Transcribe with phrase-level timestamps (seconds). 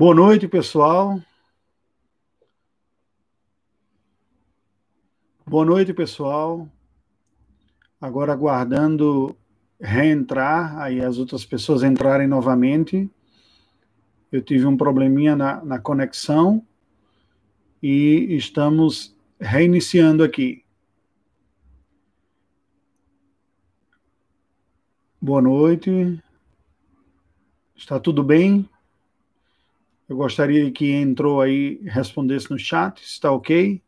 [0.00, 1.20] Boa noite, pessoal.
[5.44, 6.68] Boa noite, pessoal.
[8.00, 9.36] Agora aguardando
[9.80, 13.10] reentrar, aí as outras pessoas entrarem novamente.
[14.30, 16.64] Eu tive um probleminha na, na conexão
[17.82, 20.64] e estamos reiniciando aqui.
[25.20, 26.22] Boa noite.
[27.74, 28.70] Está tudo bem?
[30.08, 33.02] Eu gostaria que entrou aí respondesse no chat.
[33.02, 33.82] Está ok?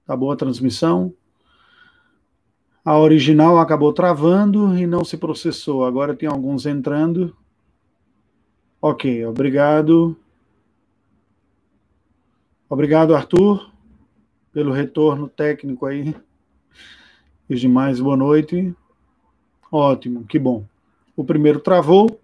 [0.00, 1.12] Está boa a transmissão?
[2.84, 5.84] A original acabou travando e não se processou.
[5.84, 7.36] Agora tem alguns entrando.
[8.80, 10.16] Ok, obrigado.
[12.70, 13.72] Obrigado, Arthur,
[14.52, 16.14] pelo retorno técnico aí.
[17.50, 18.72] E os demais, boa noite.
[19.72, 20.64] Ótimo, que bom.
[21.16, 22.20] O primeiro travou,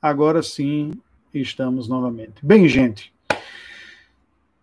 [0.00, 0.92] agora sim
[1.40, 2.34] estamos novamente.
[2.42, 3.12] Bem, gente,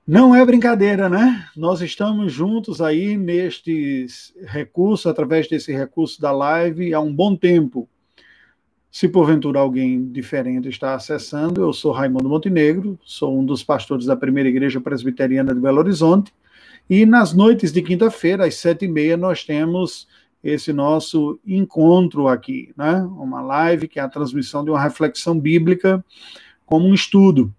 [0.08, 1.48] não é brincadeira, né?
[1.56, 4.08] Nós estamos juntos aí neste
[4.44, 7.88] recurso, através desse recurso da live, há um bom tempo.
[8.92, 14.16] Se porventura alguém diferente está acessando, eu sou Raimundo Montenegro, sou um dos pastores da
[14.16, 16.34] Primeira Igreja Presbiteriana de Belo Horizonte,
[16.90, 20.08] e nas noites de quinta-feira, às sete e meia, nós temos
[20.44, 23.08] esse nosso encontro aqui, né?
[23.16, 26.04] Uma live que é a transmissão de uma reflexão bíblica
[26.70, 27.54] como um estudo.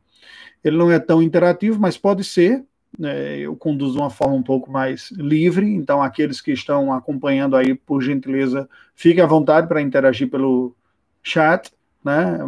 [0.63, 2.65] Ele não é tão interativo, mas pode ser.
[2.99, 7.55] Né, eu conduzo de uma forma um pouco mais livre, então aqueles que estão acompanhando
[7.55, 10.75] aí, por gentileza, fiquem à vontade para interagir pelo
[11.23, 11.71] chat,
[12.05, 12.39] né,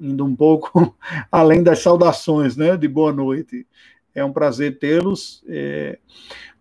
[0.00, 0.96] indo um pouco
[1.30, 3.66] além das saudações, né, de boa noite.
[4.14, 5.44] É um prazer tê-los.
[5.48, 5.98] É,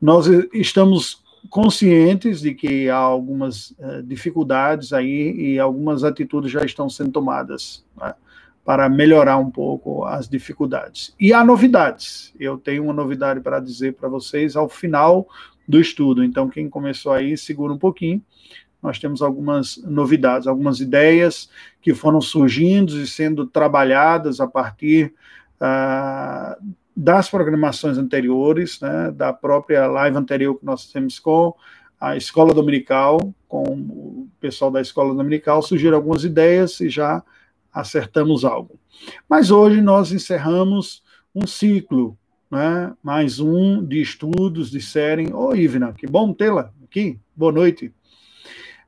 [0.02, 6.90] nós estamos conscientes de que há algumas uh, dificuldades aí e algumas atitudes já estão
[6.90, 7.86] sendo tomadas.
[7.96, 8.14] Né?
[8.66, 11.14] Para melhorar um pouco as dificuldades.
[11.19, 12.33] E há novidades.
[12.39, 15.28] Eu tenho uma novidade para dizer para vocês ao final
[15.68, 16.24] do estudo.
[16.24, 18.22] Então, quem começou aí, segura um pouquinho.
[18.81, 21.50] Nós temos algumas novidades, algumas ideias
[21.81, 25.13] que foram surgindo e sendo trabalhadas a partir
[25.62, 31.56] uh, das programações anteriores, né, da própria live anterior que nós temos com
[32.00, 37.23] a Escola Dominical, com o pessoal da Escola Dominical, surgiram algumas ideias e já
[37.73, 38.79] acertamos algo.
[39.28, 41.01] Mas hoje nós encerramos
[41.34, 42.17] um ciclo,
[42.50, 42.94] né?
[43.01, 45.34] mais um de estudos série.
[45.34, 47.91] Ô, oh, Ivna, que bom tê-la aqui, boa noite.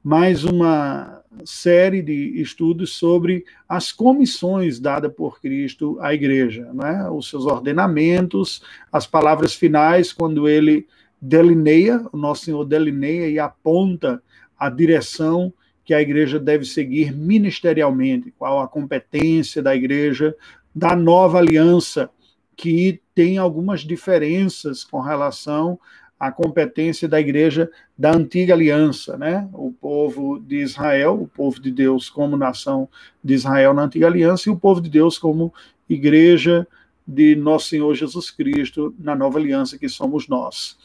[0.03, 7.09] Mais uma série de estudos sobre as comissões dadas por Cristo à igreja, né?
[7.09, 10.88] os seus ordenamentos, as palavras finais, quando ele
[11.19, 14.22] delineia, o nosso Senhor delineia e aponta
[14.57, 15.52] a direção
[15.85, 20.35] que a igreja deve seguir ministerialmente, qual a competência da igreja
[20.73, 22.09] da nova aliança,
[22.57, 25.79] que tem algumas diferenças com relação
[26.19, 29.47] à competência da igreja da antiga aliança, né?
[29.53, 32.90] O povo de Israel, o povo de Deus como nação
[33.23, 35.53] de Israel na antiga aliança e o povo de Deus como
[35.88, 36.67] igreja
[37.07, 40.78] de nosso Senhor Jesus Cristo na nova aliança que somos nós.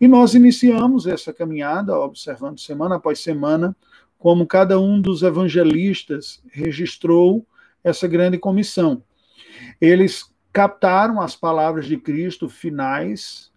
[0.00, 3.76] E nós iniciamos essa caminhada observando semana após semana
[4.18, 7.46] como cada um dos evangelistas registrou
[7.82, 9.02] essa grande comissão.
[9.80, 13.50] Eles captaram as palavras de Cristo finais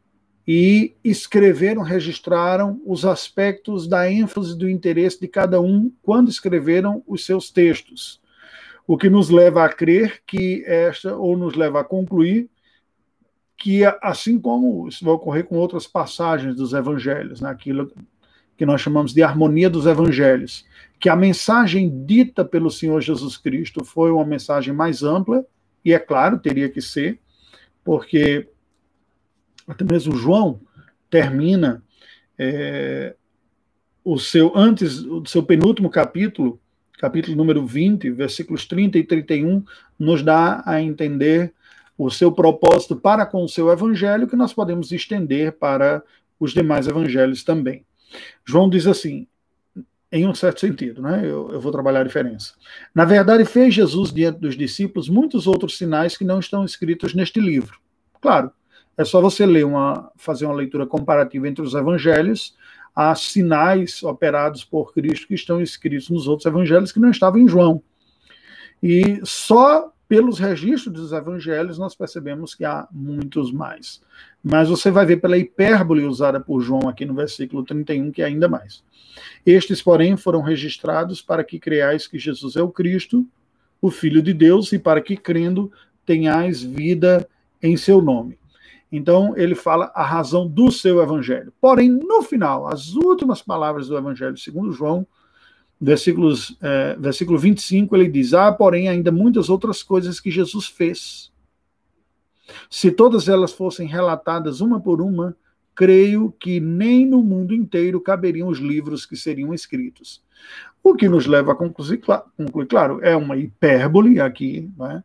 [0.47, 7.25] e escreveram, registraram os aspectos da ênfase do interesse de cada um quando escreveram os
[7.25, 8.21] seus textos.
[8.85, 12.49] O que nos leva a crer que esta, ou nos leva a concluir,
[13.57, 18.03] que assim como isso vai ocorrer com outras passagens dos evangelhos, naquilo né,
[18.61, 20.67] que nós chamamos de harmonia dos evangelhos,
[20.99, 25.43] que a mensagem dita pelo Senhor Jesus Cristo foi uma mensagem mais ampla,
[25.83, 27.17] e é claro, teria que ser,
[27.83, 28.47] porque
[29.67, 30.59] até mesmo João
[31.09, 31.81] termina
[32.37, 33.15] é,
[34.05, 36.61] o seu, antes do seu penúltimo capítulo,
[36.99, 39.65] capítulo número 20, versículos 30 e 31,
[39.97, 41.51] nos dá a entender
[41.97, 46.03] o seu propósito para com o seu evangelho, que nós podemos estender para
[46.39, 47.83] os demais evangelhos também.
[48.45, 49.27] João diz assim,
[50.11, 51.21] em um certo sentido, né?
[51.23, 52.53] Eu, eu, vou trabalhar a diferença.
[52.93, 57.39] Na verdade, fez Jesus diante dos discípulos muitos outros sinais que não estão escritos neste
[57.39, 57.79] livro.
[58.19, 58.51] Claro,
[58.97, 62.55] é só você ler uma, fazer uma leitura comparativa entre os evangelhos,
[62.93, 67.47] há sinais operados por Cristo que estão escritos nos outros evangelhos que não estavam em
[67.47, 67.81] João.
[68.83, 74.01] E só pelos registros dos evangelhos nós percebemos que há muitos mais.
[74.43, 78.25] Mas você vai ver pela hipérbole usada por João aqui no versículo 31 que é
[78.25, 78.83] ainda mais.
[79.45, 83.25] Estes, porém, foram registrados para que creais que Jesus é o Cristo,
[83.81, 85.71] o Filho de Deus, e para que, crendo,
[86.05, 87.27] tenhais vida
[87.61, 88.37] em seu nome.
[88.91, 91.53] Então, ele fala a razão do seu evangelho.
[91.61, 95.07] Porém, no final, as últimas palavras do evangelho, segundo João,
[95.79, 101.31] versículos, é, versículo 25, ele diz: Há, porém, ainda muitas outras coisas que Jesus fez.
[102.69, 105.35] Se todas elas fossem relatadas uma por uma,
[105.75, 110.23] creio que nem no mundo inteiro caberiam os livros que seriam escritos.
[110.83, 112.01] O que nos leva a concluir,
[112.37, 115.03] concluir claro, é uma hipérbole aqui, né?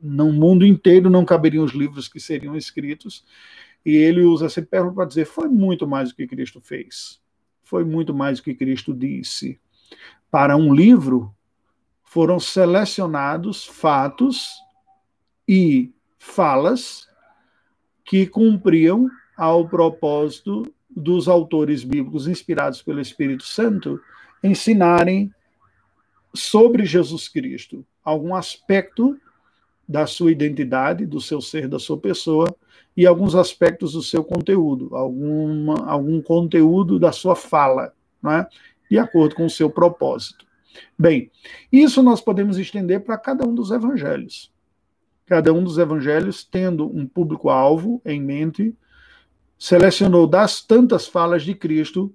[0.00, 3.24] no mundo inteiro não caberiam os livros que seriam escritos,
[3.84, 7.20] e ele usa essa hipérbole para dizer: foi muito mais do que Cristo fez,
[7.62, 9.58] foi muito mais do que Cristo disse.
[10.30, 11.34] Para um livro,
[12.02, 14.50] foram selecionados fatos
[15.48, 15.92] e
[16.24, 17.06] falas
[18.04, 24.00] que cumpriam ao propósito dos autores bíblicos inspirados pelo Espírito Santo
[24.42, 25.32] ensinarem
[26.34, 29.18] sobre Jesus Cristo, algum aspecto
[29.86, 32.54] da sua identidade, do seu ser, da sua pessoa
[32.96, 37.92] e alguns aspectos do seu conteúdo, alguma, algum conteúdo da sua fala,
[38.22, 38.48] não é?
[38.90, 40.44] de acordo com o seu propósito.
[40.98, 41.30] Bem,
[41.70, 44.53] isso nós podemos estender para cada um dos evangelhos.
[45.26, 48.74] Cada um dos evangelhos tendo um público-alvo em mente,
[49.58, 52.14] selecionou das tantas falas de Cristo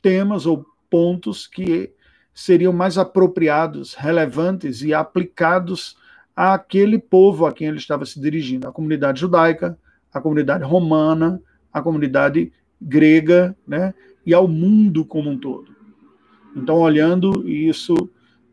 [0.00, 1.92] temas ou pontos que
[2.34, 5.96] seriam mais apropriados, relevantes e aplicados
[6.36, 9.78] àquele povo a quem ele estava se dirigindo, a comunidade judaica,
[10.12, 11.40] a comunidade romana,
[11.72, 13.94] a comunidade grega, né,
[14.26, 15.74] e ao mundo como um todo.
[16.54, 17.94] Então, olhando isso,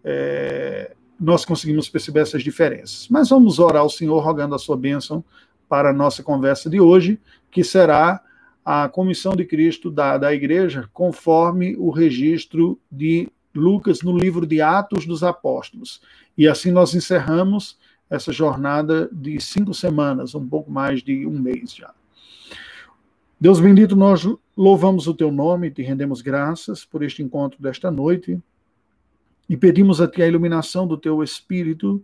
[0.04, 3.08] é, nós conseguimos perceber essas diferenças.
[3.08, 5.24] Mas vamos orar ao Senhor, rogando a sua bênção
[5.70, 7.20] para a nossa conversa de hoje,
[7.52, 8.20] que será
[8.66, 14.62] a comissão de Cristo da, da igreja, conforme o registro de Lucas no livro de
[14.62, 16.02] Atos dos Apóstolos.
[16.36, 17.78] E assim nós encerramos
[18.10, 21.94] essa jornada de cinco semanas, um pouco mais de um mês já.
[23.40, 24.28] Deus bendito, nós
[24.58, 28.42] louvamos o teu nome te rendemos graças por este encontro desta noite
[29.52, 32.02] e pedimos a ti a iluminação do teu Espírito,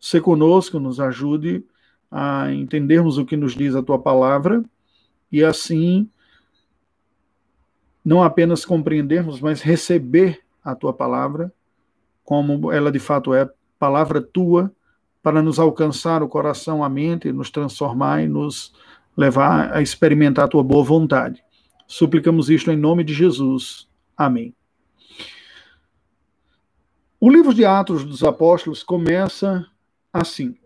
[0.00, 1.62] se conosco, nos ajude
[2.10, 4.64] a entendermos o que nos diz a tua palavra
[5.30, 6.08] e assim
[8.02, 11.52] não apenas compreendermos, mas receber a tua palavra
[12.24, 13.46] como ela de fato é,
[13.78, 14.72] palavra tua,
[15.22, 18.72] para nos alcançar o coração, a mente, nos transformar e nos
[19.14, 21.44] levar a experimentar a tua boa vontade.
[21.86, 23.86] Suplicamos isto em nome de Jesus.
[24.16, 24.57] Amém.
[27.20, 29.66] O livro de Atos dos Apóstolos começa
[30.12, 30.56] assim: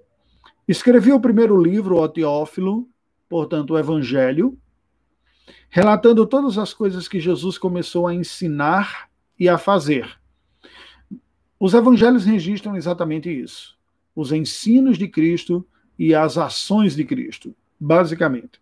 [0.68, 2.86] Escrevi o primeiro livro, o Teófilo,
[3.26, 4.58] portanto, o Evangelho,
[5.70, 9.08] relatando todas as coisas que Jesus começou a ensinar
[9.40, 10.18] e a fazer.
[11.58, 13.74] Os evangelhos registram exatamente isso:
[14.14, 15.66] os ensinos de Cristo
[15.98, 18.60] e as ações de Cristo, basicamente.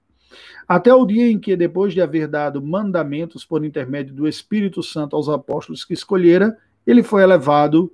[0.68, 5.16] Até o dia em que, depois de haver dado mandamentos por intermédio do Espírito Santo
[5.16, 7.92] aos apóstolos que escolhera, ele foi elevado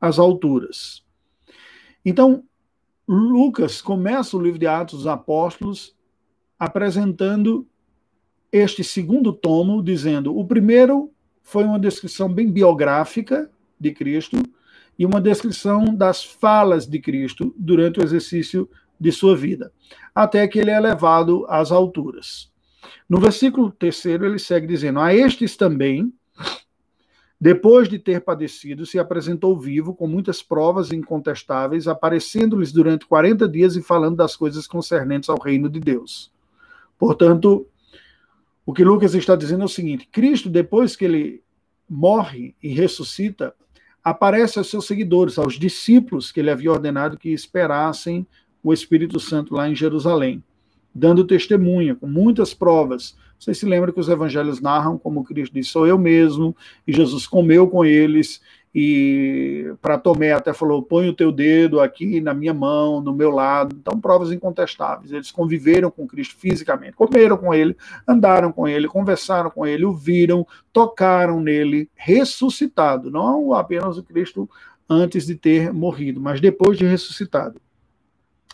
[0.00, 1.02] às alturas.
[2.04, 2.44] Então,
[3.06, 5.94] Lucas começa o livro de Atos dos Apóstolos
[6.58, 7.66] apresentando
[8.50, 11.10] este segundo tomo, dizendo: o primeiro
[11.42, 14.36] foi uma descrição bem biográfica de Cristo
[14.98, 19.72] e uma descrição das falas de Cristo durante o exercício de sua vida,
[20.14, 22.50] até que ele é levado às alturas.
[23.08, 26.12] No versículo terceiro, ele segue dizendo: A estes também,
[27.44, 33.76] depois de ter padecido, se apresentou vivo, com muitas provas incontestáveis, aparecendo-lhes durante 40 dias
[33.76, 36.32] e falando das coisas concernentes ao reino de Deus.
[36.98, 37.66] Portanto,
[38.64, 41.42] o que Lucas está dizendo é o seguinte: Cristo, depois que ele
[41.86, 43.54] morre e ressuscita,
[44.02, 48.26] aparece aos seus seguidores, aos discípulos que ele havia ordenado que esperassem
[48.62, 50.42] o Espírito Santo lá em Jerusalém,
[50.94, 53.16] dando testemunha, com muitas provas.
[53.38, 57.26] Vocês se lembram que os evangelhos narram como Cristo disse: Sou eu mesmo, e Jesus
[57.26, 58.40] comeu com eles,
[58.74, 63.30] e para Tomé até falou: põe o teu dedo aqui na minha mão, no meu
[63.30, 63.76] lado.
[63.78, 65.12] Então, provas incontestáveis.
[65.12, 69.94] Eles conviveram com Cristo fisicamente, comeram com ele, andaram com ele, conversaram com ele, o
[69.94, 73.10] viram, tocaram nele, ressuscitado.
[73.10, 74.50] Não apenas o Cristo
[74.88, 77.60] antes de ter morrido, mas depois de ressuscitado.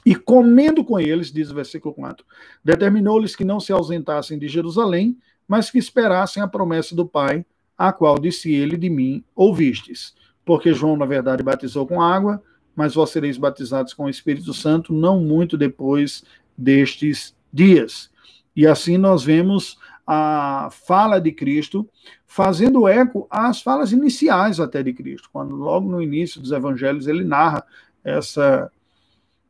[0.05, 2.25] E comendo com eles, diz o versículo 4,
[2.65, 5.17] determinou-lhes que não se ausentassem de Jerusalém,
[5.47, 7.45] mas que esperassem a promessa do Pai
[7.77, 10.15] a qual disse ele de mim ouvistes.
[10.45, 12.43] Porque João, na verdade, batizou com água,
[12.77, 16.23] mas vós sereis batizados com o Espírito Santo não muito depois
[16.57, 18.11] destes dias.
[18.55, 21.89] E assim nós vemos a fala de Cristo
[22.27, 27.25] fazendo eco às falas iniciais até de Cristo, quando logo no início dos evangelhos ele
[27.25, 27.65] narra
[28.05, 28.71] essa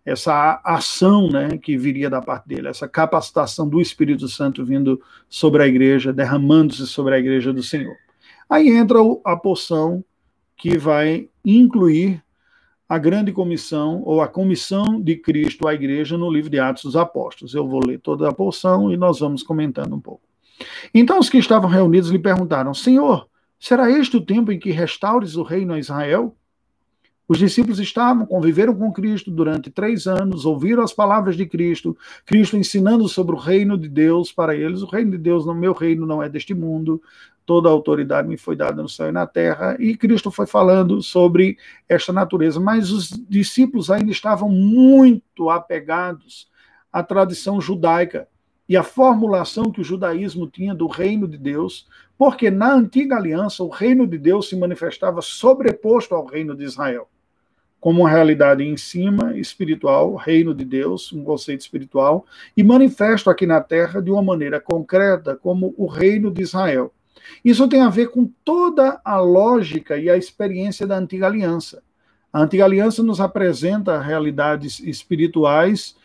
[0.05, 5.63] essa ação né, que viria da parte dele, essa capacitação do Espírito Santo vindo sobre
[5.63, 7.97] a igreja, derramando-se sobre a igreja do Senhor.
[8.49, 10.05] Aí entra a porção
[10.57, 12.23] que vai incluir
[12.89, 16.97] a grande comissão ou a comissão de Cristo à igreja no livro de Atos dos
[16.97, 17.55] Apóstolos.
[17.55, 20.23] Eu vou ler toda a porção e nós vamos comentando um pouco.
[20.93, 23.29] Então os que estavam reunidos lhe perguntaram: Senhor,
[23.61, 26.37] será este o tempo em que restaures o reino a Israel?
[27.31, 31.97] Os discípulos estavam, conviveram com Cristo durante três anos, ouviram as palavras de Cristo,
[32.27, 34.83] Cristo ensinando sobre o reino de Deus para eles.
[34.83, 37.01] O reino de Deus, no meu reino, não é deste mundo,
[37.47, 39.77] toda a autoridade me foi dada no céu e na terra.
[39.79, 41.57] E Cristo foi falando sobre
[41.89, 42.59] esta natureza.
[42.59, 46.49] Mas os discípulos ainda estavam muito apegados
[46.93, 48.27] à tradição judaica
[48.69, 51.87] e à formulação que o judaísmo tinha do reino de Deus,
[52.19, 57.09] porque na antiga aliança o reino de Deus se manifestava sobreposto ao reino de Israel
[57.81, 63.47] como uma realidade em cima, espiritual, reino de Deus, um conceito espiritual, e manifesto aqui
[63.47, 66.93] na terra de uma maneira concreta como o reino de Israel.
[67.45, 71.83] Isso tem a ver com toda a lógica e a experiência da antiga aliança.
[72.33, 75.97] A antiga aliança nos apresenta realidades espirituais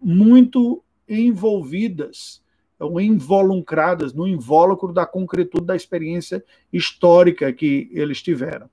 [0.00, 2.40] muito envolvidas
[2.78, 8.68] ou involucradas no invólucro da concretude da experiência histórica que eles tiveram.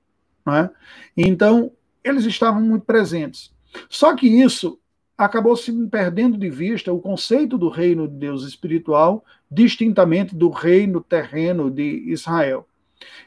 [0.45, 0.69] É?
[1.15, 1.71] Então,
[2.03, 3.53] eles estavam muito presentes.
[3.89, 4.79] Só que isso
[5.17, 11.01] acabou se perdendo de vista o conceito do reino de Deus espiritual distintamente do reino
[11.01, 12.67] terreno de Israel.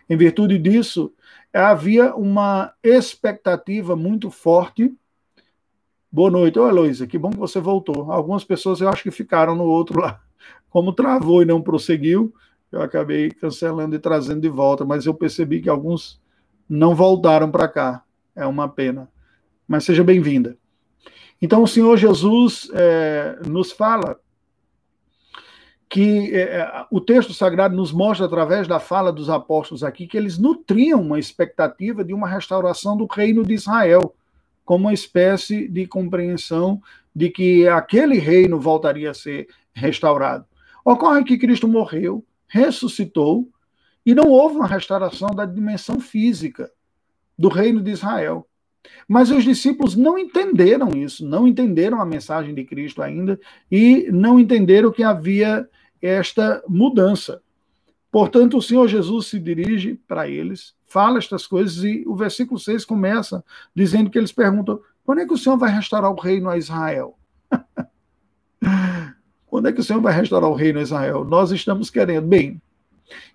[0.08, 1.12] Em virtude disso,
[1.52, 4.92] havia uma expectativa muito forte.
[6.10, 8.10] Boa noite, ô Heloísa, que bom que você voltou.
[8.10, 10.20] Algumas pessoas eu acho que ficaram no outro lá.
[10.70, 12.34] Como travou e não prosseguiu,
[12.70, 16.20] eu acabei cancelando e trazendo de volta, mas eu percebi que alguns
[16.68, 18.05] não voltaram para cá
[18.36, 19.08] é uma pena.
[19.66, 20.56] Mas seja bem-vinda.
[21.40, 24.18] Então, o Senhor Jesus é, nos fala
[25.88, 30.16] que é, é, o texto sagrado nos mostra, através da fala dos apóstolos aqui, que
[30.16, 34.14] eles nutriam uma expectativa de uma restauração do reino de Israel,
[34.64, 36.82] como uma espécie de compreensão
[37.14, 40.44] de que aquele reino voltaria a ser restaurado.
[40.84, 43.48] Ocorre que Cristo morreu, ressuscitou,
[44.04, 46.70] e não houve uma restauração da dimensão física
[47.38, 48.46] do reino de Israel.
[49.08, 53.38] Mas os discípulos não entenderam isso, não entenderam a mensagem de Cristo ainda
[53.70, 55.68] e não entenderam que havia
[56.00, 57.40] esta mudança.
[58.10, 62.84] Portanto, o Senhor Jesus se dirige para eles, fala estas coisas e o versículo 6
[62.84, 66.56] começa dizendo que eles perguntam: quando é que o Senhor vai restaurar o reino a
[66.56, 67.18] Israel?
[69.46, 71.24] quando é que o Senhor vai restaurar o reino a Israel?
[71.24, 72.26] Nós estamos querendo.
[72.26, 72.60] Bem,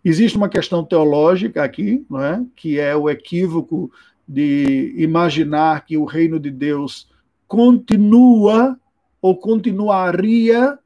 [0.03, 2.43] Existe uma questão teológica aqui, não é?
[2.55, 3.91] que é o equívoco
[4.27, 7.09] de imaginar que o reino de Deus
[7.47, 8.79] continua
[9.21, 10.77] ou continuaria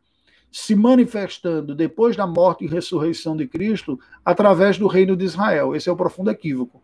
[0.51, 5.75] se manifestando depois da morte e ressurreição de Cristo através do reino de Israel.
[5.75, 6.81] Esse é o profundo equívoco.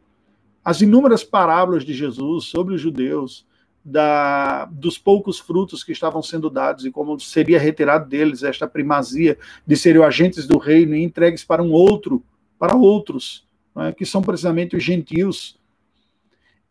[0.64, 3.46] As inúmeras parábolas de Jesus sobre os judeus,
[3.84, 9.38] da, dos poucos frutos que estavam sendo dados e como seria retirado deles esta primazia
[9.66, 12.24] de serem agentes do reino e entregues para um outro,
[12.60, 13.48] para outros,
[13.78, 13.92] é?
[13.92, 15.60] que são precisamente os gentios.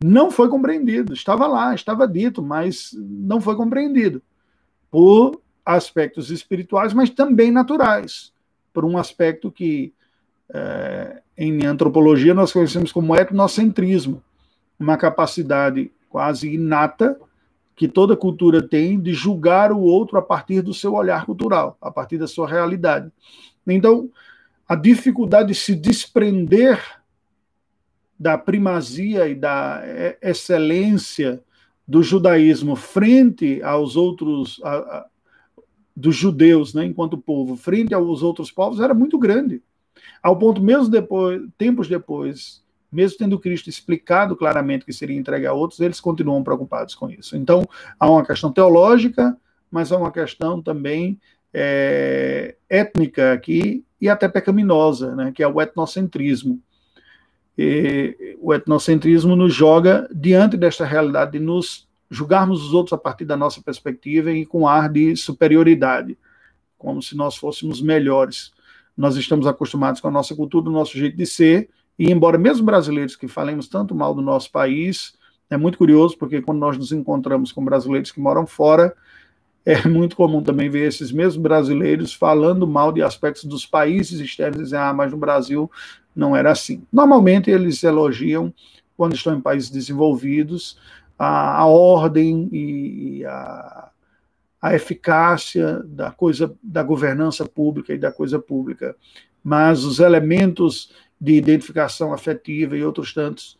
[0.03, 4.21] Não foi compreendido, estava lá, estava dito, mas não foi compreendido
[4.89, 8.33] por aspectos espirituais, mas também naturais,
[8.73, 9.93] por um aspecto que
[10.53, 14.23] é, em antropologia nós conhecemos como etnocentrismo,
[14.79, 17.17] uma capacidade quase inata
[17.75, 21.89] que toda cultura tem de julgar o outro a partir do seu olhar cultural, a
[21.89, 23.11] partir da sua realidade.
[23.65, 24.09] Então,
[24.67, 26.79] a dificuldade de se desprender
[28.19, 29.81] da primazia e da
[30.21, 31.41] excelência
[31.87, 35.05] do judaísmo frente aos outros, a, a,
[35.95, 39.61] dos judeus, né, enquanto povo, frente aos outros povos, era muito grande.
[40.21, 45.53] Ao ponto, mesmo depois, tempos depois, mesmo tendo Cristo explicado claramente que seria entregue a
[45.53, 47.37] outros, eles continuam preocupados com isso.
[47.37, 47.67] Então,
[47.99, 49.37] há uma questão teológica,
[49.69, 51.19] mas há uma questão também
[51.53, 56.59] é, étnica aqui e até pecaminosa, né, que é o etnocentrismo.
[57.57, 63.23] E, o etnocentrismo nos joga diante desta realidade de nos julgarmos os outros a partir
[63.23, 66.17] da nossa perspectiva e com ar de superioridade,
[66.77, 68.51] como se nós fôssemos melhores.
[68.97, 72.65] Nós estamos acostumados com a nossa cultura, o nosso jeito de ser, e embora mesmo
[72.65, 75.13] brasileiros que falemos tanto mal do nosso país,
[75.49, 78.95] é muito curioso, porque quando nós nos encontramos com brasileiros que moram fora,
[79.65, 84.71] é muito comum também ver esses mesmos brasileiros falando mal de aspectos dos países externos,
[84.71, 85.69] e ah, mas no Brasil
[86.15, 86.83] não era assim.
[86.91, 88.53] Normalmente eles elogiam,
[88.95, 90.77] quando estão em países desenvolvidos,
[91.17, 93.89] a, a ordem e a,
[94.61, 98.95] a eficácia da coisa da governança pública e da coisa pública,
[99.43, 100.91] mas os elementos
[101.21, 103.55] de identificação afetiva e outros tantos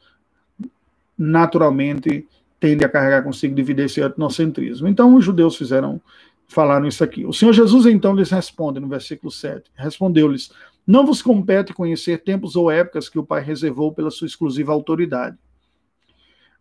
[1.15, 2.27] naturalmente
[2.59, 4.87] tendem a carregar consigo dividir esse etnocentrismo.
[4.87, 6.01] Então os judeus fizeram
[6.47, 7.23] falaram isso aqui.
[7.23, 9.69] O Senhor Jesus então lhes responde no versículo 7.
[9.75, 10.51] Respondeu-lhes:
[10.85, 15.37] Não vos compete conhecer tempos ou épocas que o Pai reservou pela sua exclusiva autoridade.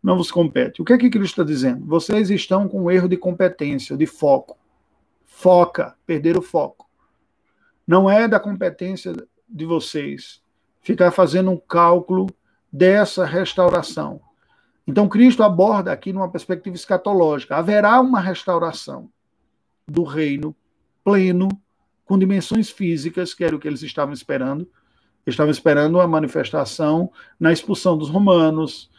[0.02, 0.80] Não vos compete.
[0.80, 1.84] O que é que Cristo está dizendo?
[1.86, 4.58] Vocês estão com um erro de competência, de foco.
[5.26, 6.88] Foca, perder o foco.
[7.86, 9.14] Não é da competência
[9.48, 10.40] de vocês
[10.80, 12.28] ficar fazendo um cálculo
[12.72, 14.20] dessa restauração.
[14.86, 19.08] Então, Cristo aborda aqui numa perspectiva escatológica: haverá uma restauração
[19.86, 20.54] do reino
[21.04, 21.48] pleno,
[22.04, 24.68] com dimensões físicas, que era o que eles estavam esperando.
[25.26, 28.90] Estavam esperando a manifestação na expulsão dos romanos,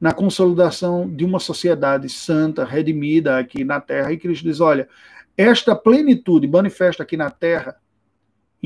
[0.00, 4.12] na consolidação de uma sociedade santa, redimida aqui na terra.
[4.12, 4.88] E Cristo diz: olha,
[5.36, 7.76] esta plenitude manifesta aqui na terra,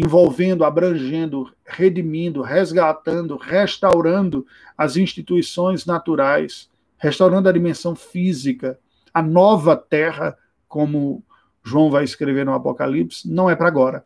[0.00, 8.78] envolvendo, abrangendo, redimindo, resgatando, restaurando as instituições naturais, restaurando a dimensão física,
[9.12, 10.38] a nova terra,
[10.68, 11.20] como
[11.64, 14.04] João vai escrever no Apocalipse, não é para agora.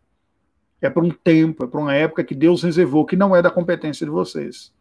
[0.81, 3.51] É para um tempo, é para uma época que Deus reservou, que não é da
[3.51, 4.73] competência de vocês.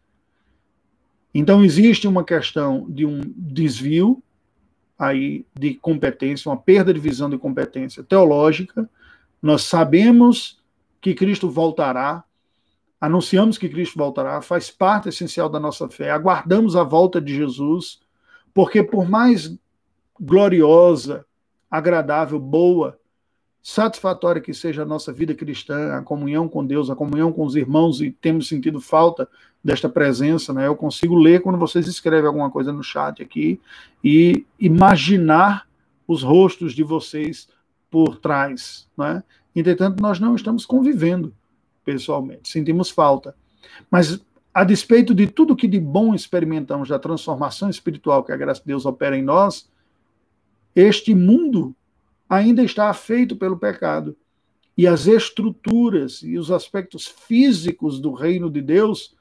[1.34, 4.22] Então existe uma questão de um desvio
[4.98, 8.88] aí de competência, uma perda de visão de competência teológica.
[9.42, 10.61] Nós sabemos
[11.02, 12.24] que Cristo voltará,
[13.00, 16.10] anunciamos que Cristo voltará, faz parte essencial da nossa fé.
[16.12, 18.00] Aguardamos a volta de Jesus,
[18.54, 19.54] porque por mais
[20.18, 21.26] gloriosa
[21.68, 22.98] agradável, boa,
[23.60, 27.56] satisfatória que seja a nossa vida cristã, a comunhão com Deus, a comunhão com os
[27.56, 29.28] irmãos, e temos sentido falta
[29.62, 30.66] desta presença, né?
[30.66, 33.60] Eu consigo ler quando vocês escrevem alguma coisa no chat aqui
[34.02, 35.66] e imaginar
[36.06, 37.48] os rostos de vocês
[37.90, 39.22] por trás, né?
[39.54, 41.34] Entretanto, nós não estamos convivendo
[41.84, 43.34] pessoalmente, sentimos falta.
[43.90, 44.20] Mas
[44.54, 48.66] a despeito de tudo que de bom experimentamos da transformação espiritual que a graça de
[48.66, 49.70] Deus opera em nós,
[50.74, 51.74] este mundo
[52.28, 54.16] ainda está afeito pelo pecado.
[54.76, 59.14] E as estruturas e os aspectos físicos do reino de Deus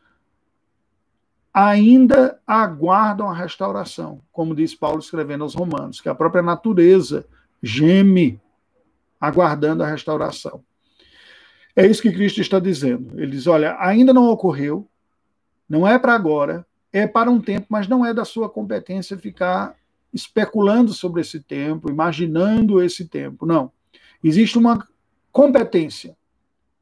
[1.54, 7.26] ainda aguardam a restauração, como diz Paulo escrevendo aos Romanos, que a própria natureza
[7.62, 8.40] geme
[9.22, 10.64] aguardando a restauração.
[11.76, 13.18] É isso que Cristo está dizendo.
[13.20, 14.88] Ele diz: olha, ainda não ocorreu,
[15.70, 19.76] não é para agora, é para um tempo, mas não é da sua competência ficar
[20.14, 23.46] especulando sobre esse tempo, imaginando esse tempo.
[23.46, 23.72] Não.
[24.24, 24.86] Existe uma
[25.32, 26.18] competência,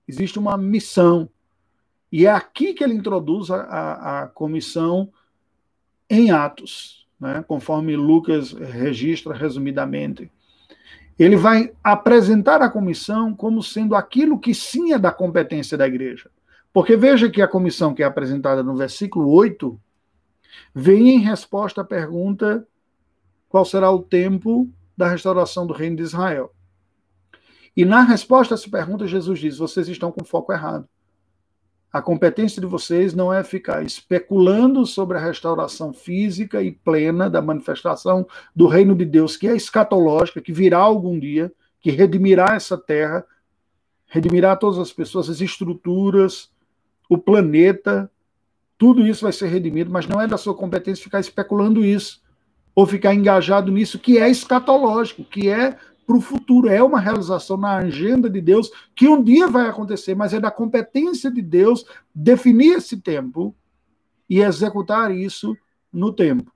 [0.07, 1.29] existe uma missão.
[2.11, 5.11] E é aqui que ele introduz a, a, a comissão
[6.09, 7.45] em Atos, né?
[7.47, 10.31] conforme Lucas registra resumidamente.
[11.19, 16.31] Ele vai apresentar a comissão como sendo aquilo que sim é da competência da igreja.
[16.71, 19.77] Porque veja que a comissão que é apresentada no versículo 8
[20.73, 22.65] vem em resposta à pergunta
[23.49, 26.53] qual será o tempo da restauração do reino de Israel.
[27.75, 30.87] E na resposta a essa pergunta, Jesus diz: vocês estão com foco errado.
[31.91, 37.41] A competência de vocês não é ficar especulando sobre a restauração física e plena da
[37.41, 42.77] manifestação do reino de Deus, que é escatológica, que virá algum dia, que redimirá essa
[42.77, 43.25] terra,
[44.05, 46.51] redimirá todas as pessoas, as estruturas,
[47.09, 48.09] o planeta,
[48.77, 52.21] tudo isso vai ser redimido, mas não é da sua competência ficar especulando isso
[52.75, 55.75] ou ficar engajado nisso que é escatológico, que é
[56.09, 60.15] para o futuro, é uma realização na agenda de Deus que um dia vai acontecer,
[60.15, 63.55] mas é da competência de Deus definir esse tempo
[64.27, 65.55] e executar isso
[65.93, 66.51] no tempo,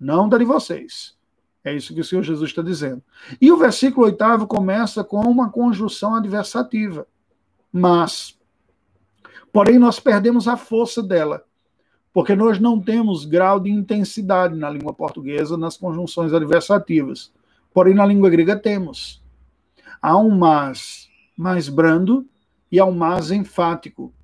[0.00, 1.14] não da de vocês.
[1.62, 3.02] É isso que o Senhor Jesus está dizendo.
[3.38, 7.06] E o versículo oitavo começa com uma conjunção adversativa.
[7.70, 8.38] Mas,
[9.52, 11.44] porém, nós perdemos a força dela
[12.14, 17.30] porque nós não temos grau de intensidade na língua portuguesa nas conjunções adversativas.
[17.76, 19.22] Porém, na língua grega temos.
[20.00, 22.26] Há um mas mais brando
[22.72, 24.14] e há um mas enfático.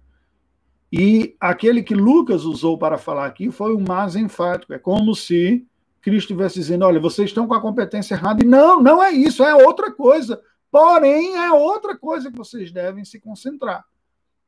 [0.90, 4.72] E aquele que Lucas usou para falar aqui foi um mas enfático.
[4.72, 5.66] É como se
[6.00, 8.42] Cristo estivesse dizendo: olha, vocês estão com a competência errada.
[8.42, 10.40] E não, não é isso, é outra coisa.
[10.70, 13.84] Porém, é outra coisa que vocês devem se concentrar.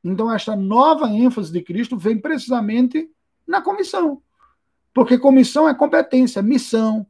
[0.03, 3.11] Então, esta nova ênfase de Cristo vem precisamente
[3.47, 4.23] na comissão.
[4.95, 7.07] Porque comissão é competência, missão,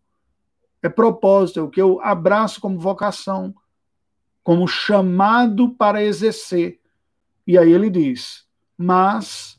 [0.85, 3.55] é propósito, é o que eu abraço como vocação,
[4.43, 6.79] como chamado para exercer.
[7.47, 8.45] E aí ele diz:
[8.77, 9.59] Mas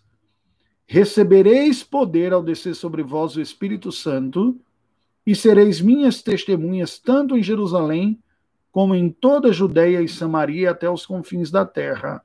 [0.85, 4.55] recebereis poder ao descer sobre vós o Espírito Santo,
[5.25, 8.21] e sereis minhas testemunhas tanto em Jerusalém
[8.71, 12.23] como em toda a Judéia e Samaria até os confins da terra.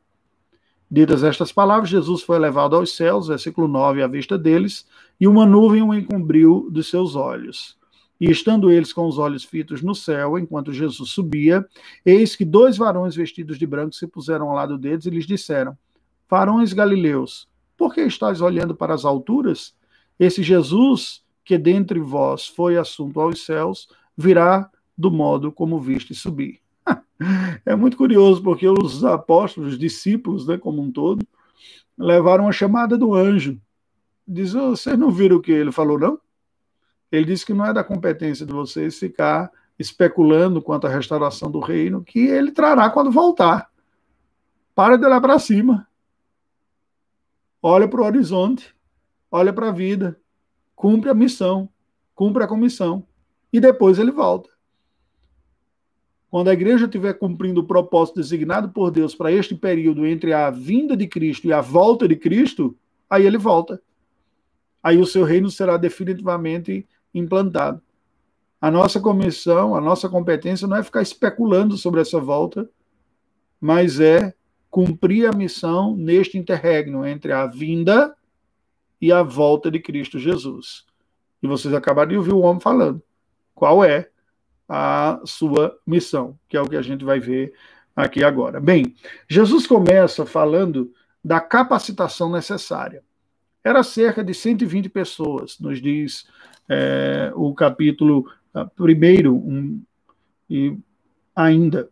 [0.91, 4.87] Ditas estas palavras, Jesus foi levado aos céus, versículo 9, à vista deles,
[5.19, 7.80] e uma nuvem o encobriu dos seus olhos.
[8.21, 11.67] E estando eles com os olhos fitos no céu, enquanto Jesus subia,
[12.05, 15.77] eis que dois varões vestidos de branco se puseram ao lado deles e lhes disseram:
[16.29, 19.75] Varões galileus, por que estáis olhando para as alturas?
[20.19, 26.61] Esse Jesus, que dentre vós foi assunto aos céus, virá do modo como viste subir.
[27.67, 31.23] É muito curioso, porque os apóstolos, os discípulos, né, como um todo,
[31.99, 33.61] levaram a chamada do anjo.
[34.27, 36.19] Diz, oh, vocês não viram o que ele falou, não?
[37.11, 41.59] Ele disse que não é da competência de vocês ficar especulando quanto à restauração do
[41.59, 43.71] reino, que ele trará quando voltar.
[44.75, 45.89] Para de olhar para cima.
[47.63, 48.75] Olha para o horizonte.
[49.31, 50.19] Olha para a vida.
[50.75, 51.69] Cumpre a missão.
[52.15, 53.07] Cumpre a comissão.
[53.53, 54.51] E depois ele volta.
[56.31, 60.49] Quando a igreja estiver cumprindo o propósito designado por Deus para este período entre a
[60.49, 62.77] vinda de Cristo e a volta de Cristo,
[63.09, 63.83] aí ele volta.
[64.83, 67.81] Aí o seu reino será definitivamente implantado.
[68.61, 72.69] A nossa comissão, a nossa competência não é ficar especulando sobre essa volta,
[73.61, 74.35] mas é
[74.71, 78.15] cumprir a missão neste interregno entre a vinda
[79.01, 80.85] e a volta de Cristo Jesus.
[81.43, 83.03] E vocês acabaram de ouvir o homem falando.
[83.55, 84.11] Qual é
[84.73, 87.53] a sua missão, que é o que a gente vai ver
[87.95, 88.61] aqui agora.
[88.61, 88.95] Bem,
[89.29, 90.95] Jesus começa falando
[91.25, 93.03] da capacitação necessária.
[93.65, 96.25] Era cerca de 120 pessoas, nos diz
[96.71, 99.83] é, o capítulo ah, primeiro, um,
[100.49, 100.77] e
[101.35, 101.91] ainda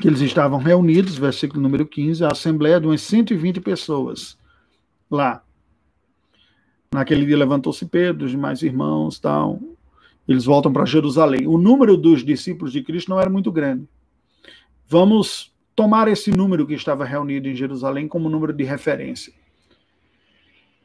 [0.00, 4.38] que eles estavam reunidos, versículo número 15, a assembleia de umas 120 pessoas
[5.10, 5.42] lá.
[6.92, 9.60] Naquele dia levantou-se Pedro, os demais irmãos, tal,
[10.28, 11.48] eles voltam para Jerusalém.
[11.48, 13.88] O número dos discípulos de Cristo não era muito grande.
[14.86, 19.32] Vamos tomar esse número que estava reunido em Jerusalém como número de referência.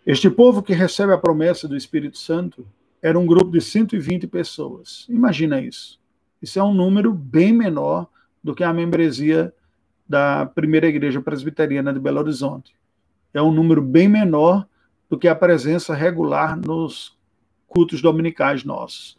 [0.05, 2.67] Este povo que recebe a promessa do Espírito Santo
[3.01, 5.05] era um grupo de 120 pessoas.
[5.09, 5.99] Imagina isso.
[6.41, 8.07] Isso é um número bem menor
[8.43, 9.53] do que a membresia
[10.07, 12.75] da primeira igreja presbiteriana de Belo Horizonte.
[13.33, 14.67] É um número bem menor
[15.09, 17.17] do que a presença regular nos
[17.67, 19.17] cultos dominicais nossos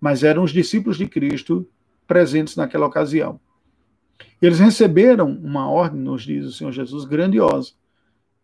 [0.00, 1.68] mas eram os discípulos de Cristo
[2.06, 3.40] presentes naquela ocasião.
[4.40, 7.72] Eles receberam uma ordem, nos diz o Senhor Jesus, grandiosa.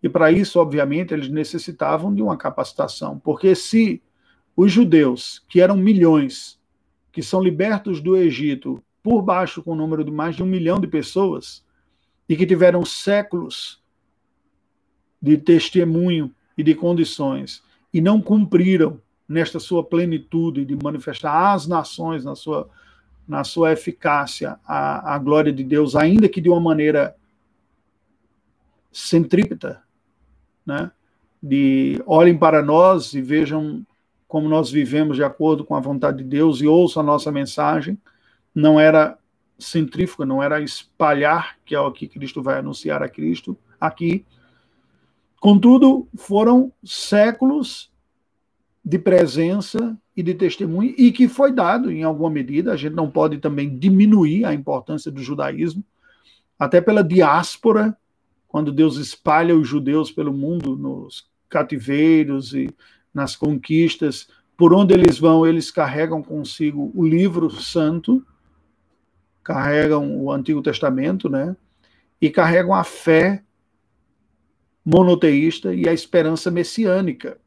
[0.04, 4.02] E para isso, obviamente, eles necessitavam de uma capacitação, porque se
[4.54, 6.60] os judeus, que eram milhões,
[7.10, 10.78] que são libertos do Egito por baixo com o número de mais de um milhão
[10.78, 11.64] de pessoas,
[12.28, 13.82] e que tiveram séculos
[15.22, 22.26] de testemunho e de condições, e não cumpriram nesta sua plenitude de manifestar às nações
[22.26, 22.68] na sua,
[23.26, 27.16] na sua eficácia a, a glória de Deus, ainda que de uma maneira
[28.92, 29.82] centrípeta,
[30.66, 30.90] né?
[31.42, 33.84] de olhem para nós e vejam
[34.26, 37.98] como nós vivemos de acordo com a vontade de Deus e ouçam a nossa mensagem,
[38.54, 39.18] não era
[39.58, 44.24] centrífuga, não era espalhar, que é o que Cristo vai anunciar a Cristo aqui.
[45.38, 47.92] Contudo, foram séculos
[48.84, 52.72] de presença e de testemunho, e que foi dado em alguma medida.
[52.72, 55.84] A gente não pode também diminuir a importância do judaísmo,
[56.58, 57.96] até pela diáspora,
[58.54, 62.72] quando Deus espalha os judeus pelo mundo, nos cativeiros e
[63.12, 68.24] nas conquistas, por onde eles vão, eles carregam consigo o livro santo,
[69.42, 71.56] carregam o Antigo Testamento, né?
[72.20, 73.42] E carregam a fé
[74.84, 77.38] monoteísta e a esperança messiânica.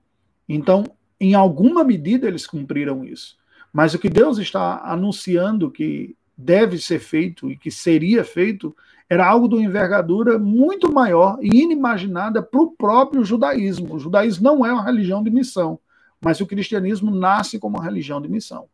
[0.45, 0.83] Então,
[1.17, 3.37] em alguma medida eles cumpriram isso.
[3.71, 8.75] Mas o que Deus está anunciando que deve ser feito e que seria feito
[9.09, 13.95] era algo de uma envergadura muito maior e inimaginada para o próprio judaísmo.
[13.95, 15.79] O judaísmo não é uma religião de missão,
[16.21, 18.67] mas o cristianismo nasce como uma religião de missão.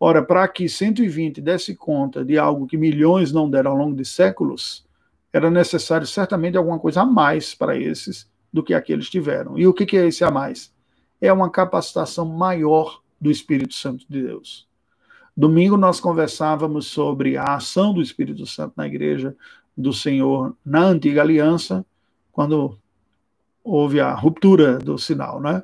[0.00, 4.04] Ora, para que 120 desse conta de algo que milhões não deram ao longo de
[4.04, 4.84] séculos,
[5.32, 9.58] era necessário certamente alguma coisa a mais para esses do que aqueles tiveram.
[9.58, 10.72] E o que é esse a mais?
[11.22, 14.68] é uma capacitação maior do Espírito Santo de Deus.
[15.36, 19.34] Domingo nós conversávamos sobre a ação do Espírito Santo na igreja
[19.76, 21.84] do Senhor na antiga aliança,
[22.30, 22.78] quando
[23.64, 25.62] houve a ruptura do sinal, né?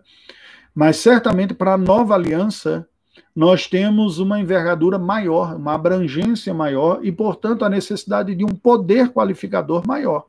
[0.74, 2.88] Mas certamente para a nova aliança
[3.35, 9.11] nós temos uma envergadura maior, uma abrangência maior e, portanto, a necessidade de um poder
[9.11, 10.26] qualificador maior.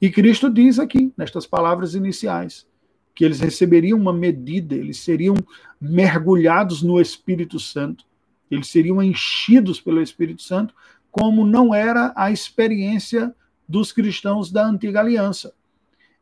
[0.00, 2.66] E Cristo diz aqui, nestas palavras iniciais,
[3.14, 5.34] que eles receberiam uma medida, eles seriam
[5.80, 8.04] mergulhados no Espírito Santo,
[8.50, 10.74] eles seriam enchidos pelo Espírito Santo,
[11.10, 13.34] como não era a experiência
[13.68, 15.54] dos cristãos da antiga aliança.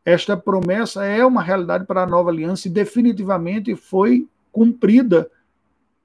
[0.04, 5.30] Esta promessa é uma realidade para a nova aliança e definitivamente foi cumprida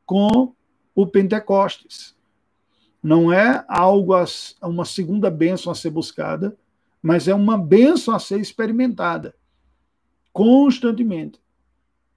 [0.06, 0.54] com
[0.94, 2.16] o Pentecostes.
[3.02, 4.14] Não é algo,
[4.62, 6.56] uma segunda bênção a ser buscada,
[7.02, 9.36] mas é uma bênção a ser experimentada
[10.32, 11.40] constantemente.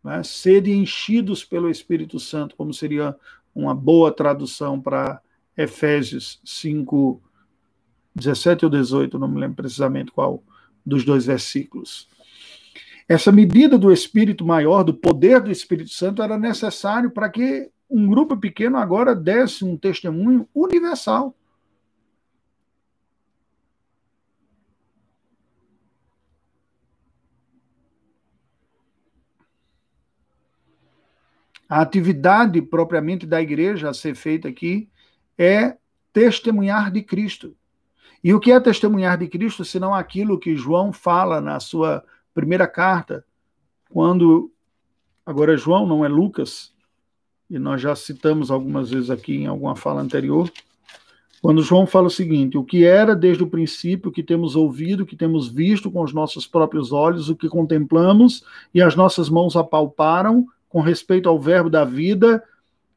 [0.02, 0.22] Né?
[0.66, 3.16] Enchidos pelo Espírito Santo, como seria
[3.56, 5.20] uma boa tradução para
[5.56, 7.22] Efésios 5,
[8.14, 10.42] 17 ou 18, não me lembro precisamente qual
[10.84, 12.06] dos dois versículos.
[13.08, 18.06] Essa medida do Espírito maior, do poder do Espírito Santo, era necessário para que um
[18.06, 21.34] grupo pequeno agora desse um testemunho universal.
[31.68, 34.88] A atividade propriamente da igreja a ser feita aqui
[35.36, 35.76] é
[36.12, 37.54] testemunhar de Cristo.
[38.22, 42.66] E o que é testemunhar de Cristo, senão aquilo que João fala na sua primeira
[42.66, 43.24] carta,
[43.90, 44.50] quando.
[45.24, 46.72] Agora, é João não é Lucas,
[47.50, 50.50] e nós já citamos algumas vezes aqui em alguma fala anterior,
[51.42, 55.02] quando João fala o seguinte: o que era desde o princípio, o que temos ouvido,
[55.02, 59.28] o que temos visto com os nossos próprios olhos, o que contemplamos e as nossas
[59.28, 62.44] mãos apalparam com respeito ao Verbo da vida,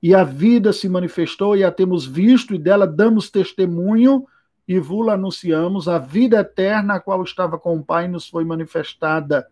[0.04, 4.28] e a vida se manifestou e a temos visto, e dela damos testemunho
[4.68, 9.48] e vula anunciamos a vida eterna, a qual estava com o Pai, nos foi manifestada.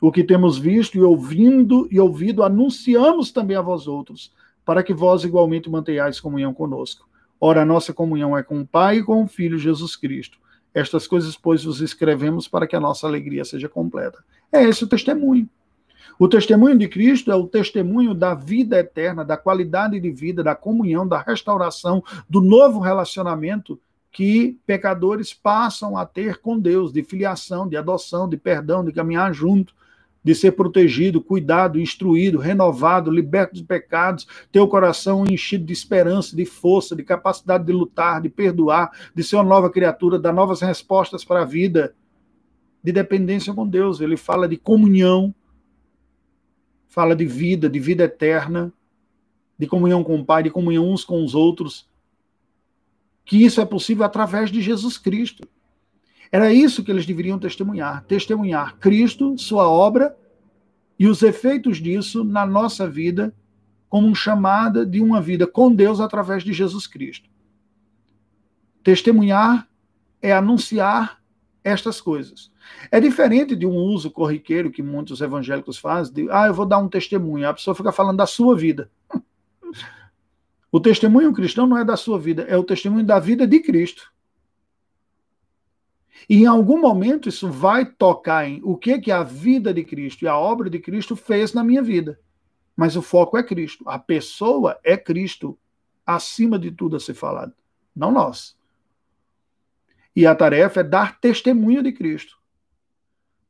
[0.00, 4.32] O que temos visto e ouvindo e ouvido, anunciamos também a vós outros,
[4.64, 7.06] para que vós igualmente mantenhais comunhão conosco.
[7.38, 10.38] Ora, a nossa comunhão é com o Pai e com o Filho Jesus Cristo.
[10.72, 14.24] Estas coisas, pois, vos escrevemos para que a nossa alegria seja completa.
[14.50, 15.46] É esse o testemunho.
[16.18, 20.54] O testemunho de Cristo é o testemunho da vida eterna, da qualidade de vida, da
[20.54, 23.78] comunhão, da restauração, do novo relacionamento
[24.10, 29.34] que pecadores passam a ter com Deus, de filiação, de adoção, de perdão, de caminhar
[29.34, 29.74] junto,
[30.24, 36.34] de ser protegido, cuidado, instruído, renovado, liberto de pecados, ter o coração enchido de esperança,
[36.34, 40.62] de força, de capacidade de lutar, de perdoar, de ser uma nova criatura, dar novas
[40.62, 41.94] respostas para a vida,
[42.82, 44.00] de dependência com Deus.
[44.00, 45.34] Ele fala de comunhão,
[46.96, 48.72] fala de vida, de vida eterna,
[49.58, 51.86] de comunhão com o Pai, de comunhão uns com os outros,
[53.22, 55.46] que isso é possível através de Jesus Cristo.
[56.32, 60.16] Era isso que eles deveriam testemunhar: testemunhar Cristo, sua obra
[60.98, 63.34] e os efeitos disso na nossa vida,
[63.90, 67.28] como chamada de uma vida com Deus através de Jesus Cristo.
[68.82, 69.68] Testemunhar
[70.22, 71.22] é anunciar
[71.62, 72.50] estas coisas.
[72.90, 76.78] É diferente de um uso corriqueiro que muitos evangélicos fazem, de, ah, eu vou dar
[76.78, 78.90] um testemunho, a pessoa fica falando da sua vida.
[80.72, 84.12] O testemunho cristão não é da sua vida, é o testemunho da vida de Cristo.
[86.28, 90.24] E em algum momento isso vai tocar em o que que a vida de Cristo
[90.24, 92.20] e a obra de Cristo fez na minha vida.
[92.76, 93.88] Mas o foco é Cristo.
[93.88, 95.58] A pessoa é Cristo
[96.04, 97.54] acima de tudo a ser falado,
[97.94, 98.56] não nós.
[100.14, 102.35] E a tarefa é dar testemunho de Cristo.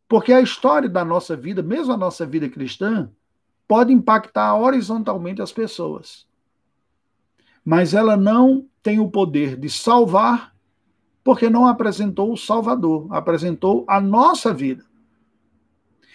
[0.08, 3.10] Porque a história da nossa vida, mesmo a nossa vida cristã,
[3.66, 6.26] pode impactar horizontalmente as pessoas
[7.66, 10.54] mas ela não tem o poder de salvar,
[11.24, 14.84] porque não apresentou o Salvador, apresentou a nossa vida.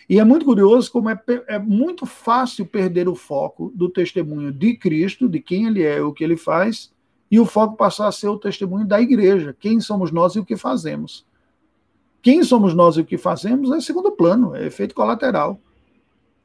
[0.08, 4.78] E é muito curioso como é, é muito fácil perder o foco do testemunho de
[4.78, 6.94] Cristo, de quem ele é, o que ele faz,
[7.30, 10.46] e o foco passar a ser o testemunho da igreja, quem somos nós e o
[10.46, 11.26] que fazemos.
[12.22, 15.60] Quem somos nós e o que fazemos é segundo plano, é efeito colateral.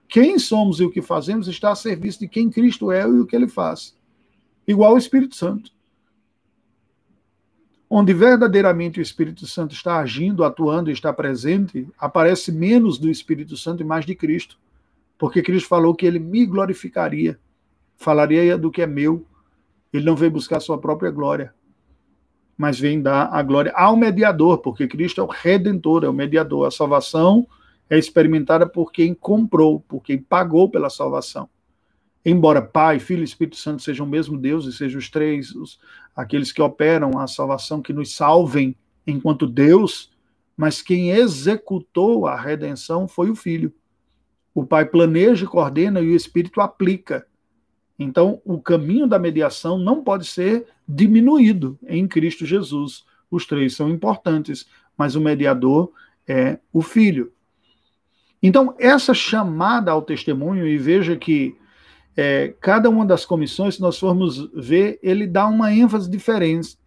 [0.08, 3.26] Quem somos e o que fazemos está a serviço de quem Cristo é e o
[3.26, 3.96] que ele faz
[4.66, 5.70] igual ao Espírito Santo.
[7.88, 13.82] Onde verdadeiramente o Espírito Santo está agindo, atuando está presente, aparece menos do Espírito Santo
[13.82, 14.58] e mais de Cristo.
[15.16, 17.38] Porque Cristo falou que ele me glorificaria,
[17.96, 19.24] falaria do que é meu.
[19.92, 21.54] Ele não veio buscar sua própria glória,
[22.57, 26.66] mas vem dar a glória ao mediador, porque Cristo é o redentor, é o mediador.
[26.66, 27.47] A salvação
[27.88, 31.49] é experimentada por quem comprou, por quem pagou pela salvação
[32.27, 35.79] embora Pai, Filho e Espírito Santo sejam o mesmo Deus e sejam os três, os,
[36.14, 38.75] aqueles que operam a salvação, que nos salvem
[39.07, 40.11] enquanto Deus,
[40.57, 43.73] mas quem executou a redenção foi o Filho.
[44.53, 47.25] O Pai planeja, coordena e o Espírito aplica.
[47.98, 53.04] Então, o caminho da mediação não pode ser diminuído em Cristo Jesus.
[53.30, 55.92] Os três são importantes, mas o mediador
[56.28, 57.32] é o Filho.
[58.42, 61.56] Então, essa chamada ao testemunho, e veja que
[62.16, 66.78] é, cada uma das comissões, se nós formos ver, ele dá uma ênfase diferente.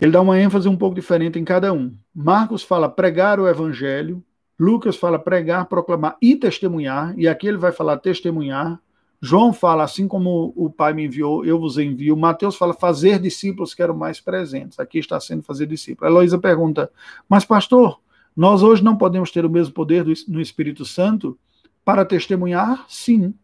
[0.00, 1.96] Ele dá uma ênfase um pouco diferente em cada um.
[2.14, 4.22] Marcos fala pregar o evangelho,
[4.58, 8.80] Lucas fala pregar, proclamar e testemunhar, e aqui ele vai falar testemunhar.
[9.20, 12.16] João fala, assim como o Pai me enviou, eu vos envio.
[12.16, 14.78] Mateus fala fazer discípulos, quero mais presentes.
[14.78, 16.08] Aqui está sendo fazer discípulos.
[16.08, 16.90] A Heloísa pergunta,
[17.28, 18.00] mas pastor,
[18.36, 21.38] nós hoje não podemos ter o mesmo poder do, no Espírito Santo
[21.84, 22.84] para testemunhar?
[22.88, 23.34] Sim.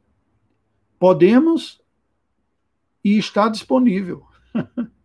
[0.99, 1.81] Podemos
[3.03, 4.23] e está disponível.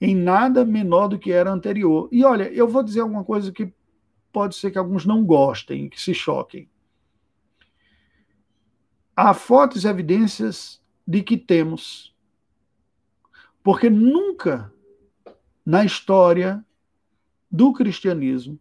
[0.00, 2.08] em nada menor do que era anterior.
[2.10, 3.72] E olha, eu vou dizer alguma coisa que
[4.32, 6.68] pode ser que alguns não gostem, que se choquem.
[9.14, 12.14] Há fortes evidências de que temos.
[13.62, 14.72] Porque nunca
[15.64, 16.64] na história
[17.50, 18.58] do cristianismo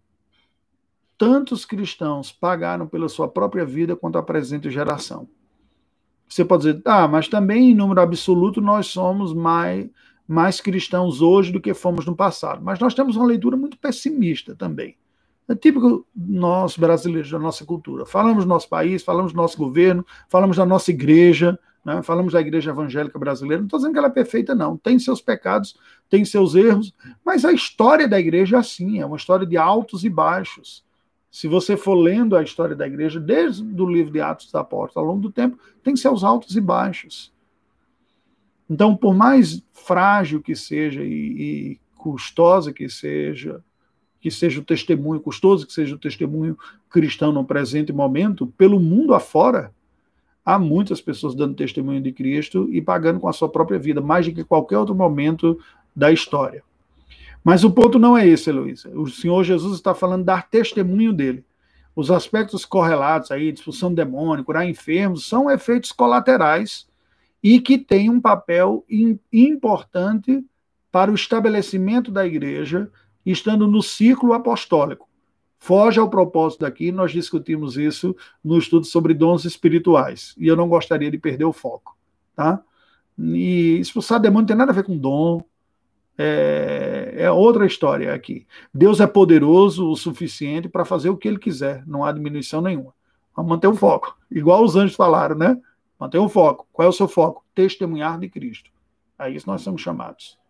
[1.21, 5.29] tantos cristãos pagaram pela sua própria vida quanto a presente geração.
[6.27, 9.87] Você pode dizer, ah, mas também em número absoluto nós somos mais,
[10.27, 12.63] mais cristãos hoje do que fomos no passado.
[12.63, 14.97] Mas nós temos uma leitura muito pessimista também.
[15.47, 18.05] É típico nós brasileiros, da nossa cultura.
[18.05, 22.01] Falamos do nosso país, falamos do nosso governo, falamos da nossa igreja, né?
[22.03, 23.59] falamos da igreja evangélica brasileira.
[23.59, 24.77] Não estou dizendo que ela é perfeita, não.
[24.77, 25.75] Tem seus pecados,
[26.09, 26.93] tem seus erros,
[27.25, 30.85] mas a história da igreja é assim, é uma história de altos e baixos.
[31.31, 34.97] Se você for lendo a história da igreja, desde o livro de Atos dos Apóstolos,
[34.97, 37.33] ao longo do tempo, tem seus altos e baixos.
[38.69, 43.63] Então, por mais frágil que seja e, e custosa que seja
[44.21, 46.57] que seja o testemunho, custoso que seja o testemunho
[46.89, 49.73] cristão no presente momento, pelo mundo afora,
[50.45, 54.27] há muitas pessoas dando testemunho de Cristo e pagando com a sua própria vida, mais
[54.27, 55.59] do que qualquer outro momento
[55.95, 56.63] da história.
[57.43, 58.89] Mas o ponto não é esse, Heloísa.
[58.89, 61.43] O Senhor Jesus está falando dar testemunho dele.
[61.95, 66.87] Os aspectos correlatos aí, disfunção demônica, curar enfermos, são efeitos colaterais
[67.43, 68.85] e que têm um papel
[69.33, 70.45] importante
[70.91, 72.89] para o estabelecimento da igreja,
[73.25, 75.07] estando no círculo apostólico.
[75.59, 80.67] Foge ao propósito daqui, nós discutimos isso no estudo sobre dons espirituais, e eu não
[80.67, 81.95] gostaria de perder o foco,
[82.35, 82.61] tá?
[83.17, 85.43] E expulsar demônio não tem nada a ver com dom,
[86.17, 88.47] é, é, outra história aqui.
[88.73, 92.93] Deus é poderoso o suficiente para fazer o que ele quiser, não há diminuição nenhuma.
[93.35, 95.59] Vamos manter o foco, igual os anjos falaram, né?
[95.99, 96.67] Manter o foco.
[96.73, 97.45] Qual é o seu foco?
[97.53, 98.71] Testemunhar de Cristo.
[99.17, 100.40] A isso nós somos chamados.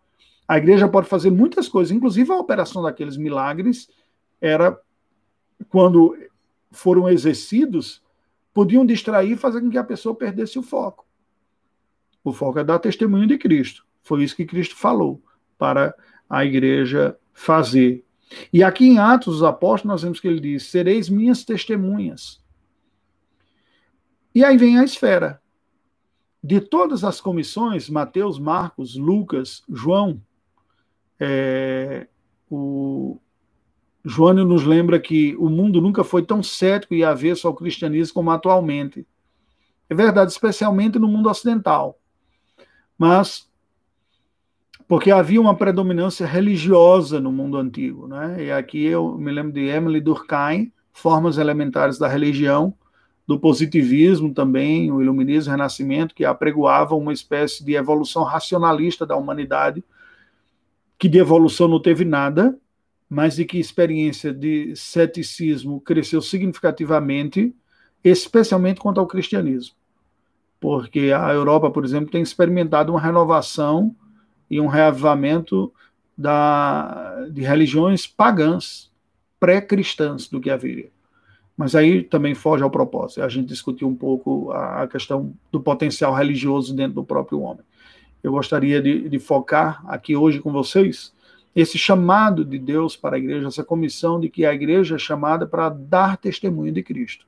[0.52, 3.88] A igreja pode fazer muitas coisas, inclusive a operação daqueles milagres
[4.38, 4.78] era
[5.70, 6.14] quando
[6.70, 8.02] foram exercidos,
[8.52, 11.06] podiam distrair e fazer com que a pessoa perdesse o foco.
[12.22, 13.86] O foco é dar testemunho de Cristo.
[14.02, 15.22] Foi isso que Cristo falou
[15.56, 15.94] para
[16.28, 18.04] a igreja fazer.
[18.52, 22.44] E aqui em Atos dos Apóstolos nós vemos que ele diz: sereis minhas testemunhas.
[24.34, 25.40] E aí vem a esfera.
[26.44, 30.20] De todas as comissões, Mateus, Marcos, Lucas, João,
[31.24, 32.08] é,
[32.50, 33.16] o
[34.04, 38.32] João nos lembra que o mundo nunca foi tão cético e avesso ao cristianismo como
[38.32, 39.06] atualmente.
[39.88, 41.96] É verdade, especialmente no mundo ocidental.
[42.98, 43.48] Mas
[44.88, 48.44] porque havia uma predominância religiosa no mundo antigo, né?
[48.44, 52.74] E aqui eu me lembro de Emily Durkheim, Formas Elementares da Religião,
[53.28, 59.16] do positivismo também, o iluminismo, o renascimento, que apregoava uma espécie de evolução racionalista da
[59.16, 59.84] humanidade,
[61.02, 62.56] que de evolução não teve nada,
[63.10, 67.52] mas de que experiência de ceticismo cresceu significativamente,
[68.04, 69.74] especialmente quanto ao cristianismo.
[70.60, 73.96] Porque a Europa, por exemplo, tem experimentado uma renovação
[74.48, 75.72] e um reavivamento
[76.16, 78.88] da, de religiões pagãs,
[79.40, 80.88] pré-cristãs do que haveria.
[81.56, 83.24] Mas aí também foge ao propósito.
[83.24, 87.64] A gente discutiu um pouco a questão do potencial religioso dentro do próprio homem
[88.22, 91.12] eu gostaria de, de focar aqui hoje com vocês
[91.54, 95.46] esse chamado de Deus para a igreja, essa comissão de que a igreja é chamada
[95.46, 97.26] para dar testemunho de Cristo.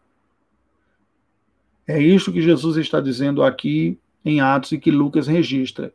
[1.86, 5.92] É isso que Jesus está dizendo aqui em Atos e que Lucas registra.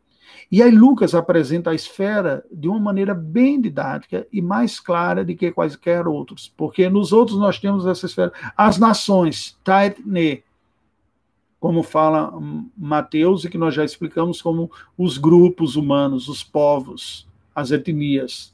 [0.51, 5.35] E aí Lucas apresenta a esfera de uma maneira bem didática e mais clara do
[5.35, 8.31] que quaisquer outros, porque nos outros nós temos essa esfera.
[8.55, 10.43] As nações, taetne,
[11.59, 12.33] como fala
[12.77, 18.53] Mateus, e que nós já explicamos como os grupos humanos, os povos, as etnias.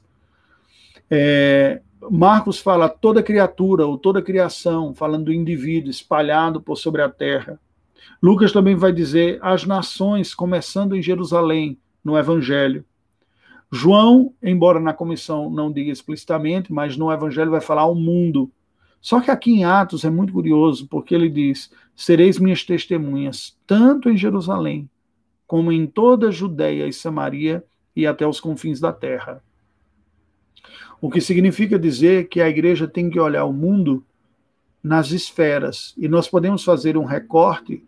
[1.10, 1.80] É,
[2.10, 7.60] Marcos fala toda criatura ou toda criação, falando do indivíduo espalhado por sobre a terra.
[8.22, 12.84] Lucas também vai dizer as nações, começando em Jerusalém, no Evangelho.
[13.70, 18.50] João, embora na comissão não diga explicitamente, mas no evangelho vai falar o mundo.
[19.00, 24.10] Só que aqui em Atos é muito curioso, porque ele diz: Sereis minhas testemunhas, tanto
[24.10, 24.88] em Jerusalém,
[25.46, 29.42] como em toda a Judéia e Samaria e até os confins da terra.
[31.00, 34.04] O que significa dizer que a igreja tem que olhar o mundo
[34.82, 37.82] nas esferas, e nós podemos fazer um recorte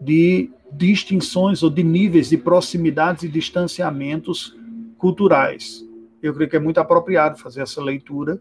[0.00, 4.56] de distinções ou de níveis de proximidades e distanciamentos
[4.96, 5.86] culturais.
[6.22, 8.40] Eu creio que é muito apropriado fazer essa leitura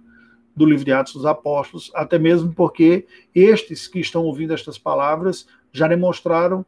[0.56, 5.47] do livro de Atos dos Apóstolos, até mesmo porque estes que estão ouvindo estas palavras
[5.72, 6.66] já demonstraram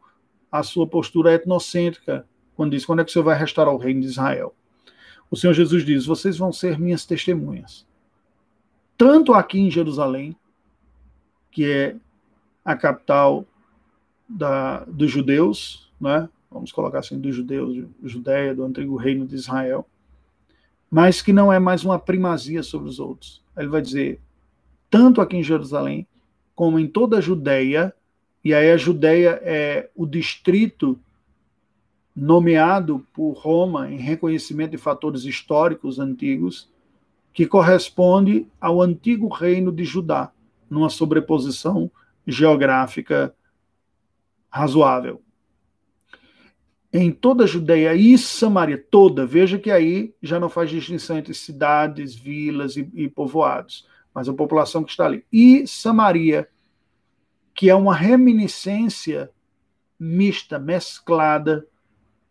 [0.51, 2.25] a sua postura etnocêntrica,
[2.55, 4.53] quando diz: quando é que o Senhor vai restaurar o reino de Israel?
[5.29, 7.85] O Senhor Jesus diz: vocês vão ser minhas testemunhas,
[8.97, 10.35] tanto aqui em Jerusalém,
[11.51, 11.95] que é
[12.63, 13.45] a capital
[14.27, 16.29] da, dos judeus, né?
[16.49, 19.87] vamos colocar assim, dos judeus, Judéia, do antigo reino de Israel,
[20.89, 23.42] mas que não é mais uma primazia sobre os outros.
[23.57, 24.19] Ele vai dizer,
[24.89, 26.07] tanto aqui em Jerusalém,
[26.55, 27.93] como em toda a Judéia,
[28.43, 30.99] e aí a Judéia é o distrito
[32.15, 36.69] nomeado por Roma em reconhecimento de fatores históricos antigos,
[37.33, 40.31] que corresponde ao antigo reino de Judá,
[40.69, 41.89] numa sobreposição
[42.27, 43.33] geográfica
[44.49, 45.22] razoável.
[46.95, 51.33] Em toda a Judéia e Samaria, toda, veja que aí já não faz distinção entre
[51.33, 55.25] cidades, vilas e, e povoados, mas a população que está ali.
[55.33, 56.47] E Samaria,
[57.55, 59.31] que é uma reminiscência
[59.99, 61.65] mista, mesclada,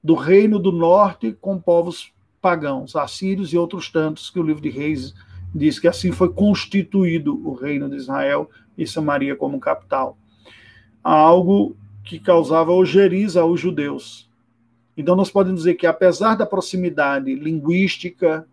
[0.03, 4.69] do reino do norte com povos pagãos, assírios e outros tantos, que o livro de
[4.69, 5.15] Reis
[5.55, 10.17] diz que assim foi constituído o reino de Israel e Samaria como capital.
[11.03, 14.31] Algo que causava ojeriza aos judeus.
[14.97, 18.47] Então, nós podemos dizer que, apesar da proximidade linguística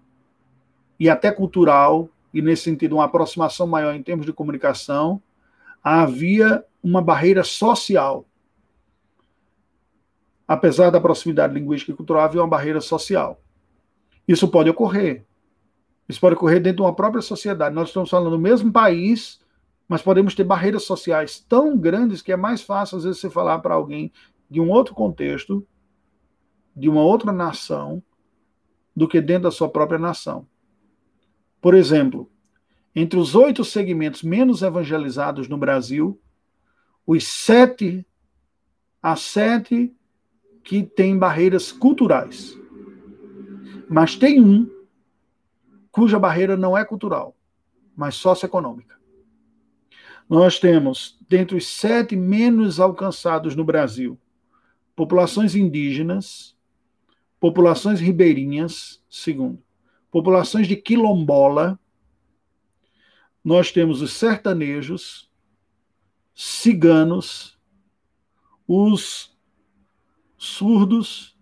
[1.00, 5.22] e até cultural, e nesse sentido, uma aproximação maior em termos de comunicação,
[5.84, 8.26] havia uma barreira social.
[10.48, 13.42] Apesar da proximidade linguística e cultural, havia uma barreira social.
[14.28, 15.26] Isso pode ocorrer.
[16.08, 17.76] Isso pode ocorrer dentro de uma própria sociedade.
[17.76, 19.40] Nós estamos falando do mesmo país,
[19.88, 23.60] mas podemos ter barreiras sociais tão grandes que é mais fácil, às vezes, você falar
[23.60, 24.12] para alguém
[24.50, 25.66] de um outro contexto,
[26.76, 28.02] de uma outra nação,
[28.96, 30.48] do que dentro da sua própria nação.
[31.62, 32.30] Por exemplo,
[32.96, 36.20] entre os oito segmentos menos evangelizados no Brasil,
[37.06, 38.06] os sete
[39.02, 39.94] há sete
[40.64, 42.58] que têm barreiras culturais.
[43.90, 44.70] Mas tem um
[45.92, 47.36] cuja barreira não é cultural,
[47.96, 48.98] mas socioeconômica.
[50.30, 54.20] Nós temos, dentre os sete menos alcançados no Brasil,
[54.96, 56.56] populações indígenas,
[57.40, 59.62] populações ribeirinhas, segundo,
[60.12, 61.80] populações de quilombola,
[63.44, 65.30] nós temos os sertanejos,
[66.36, 67.58] ciganos,
[68.68, 69.36] os
[70.38, 71.38] surdos,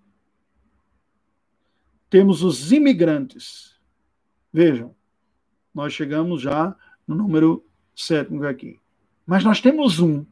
[2.10, 3.78] temos os imigrantes.
[4.52, 4.96] Vejam,
[5.74, 6.76] nós chegamos já
[7.06, 8.80] no número sétimo aqui.
[9.26, 10.26] Mas nós temos um,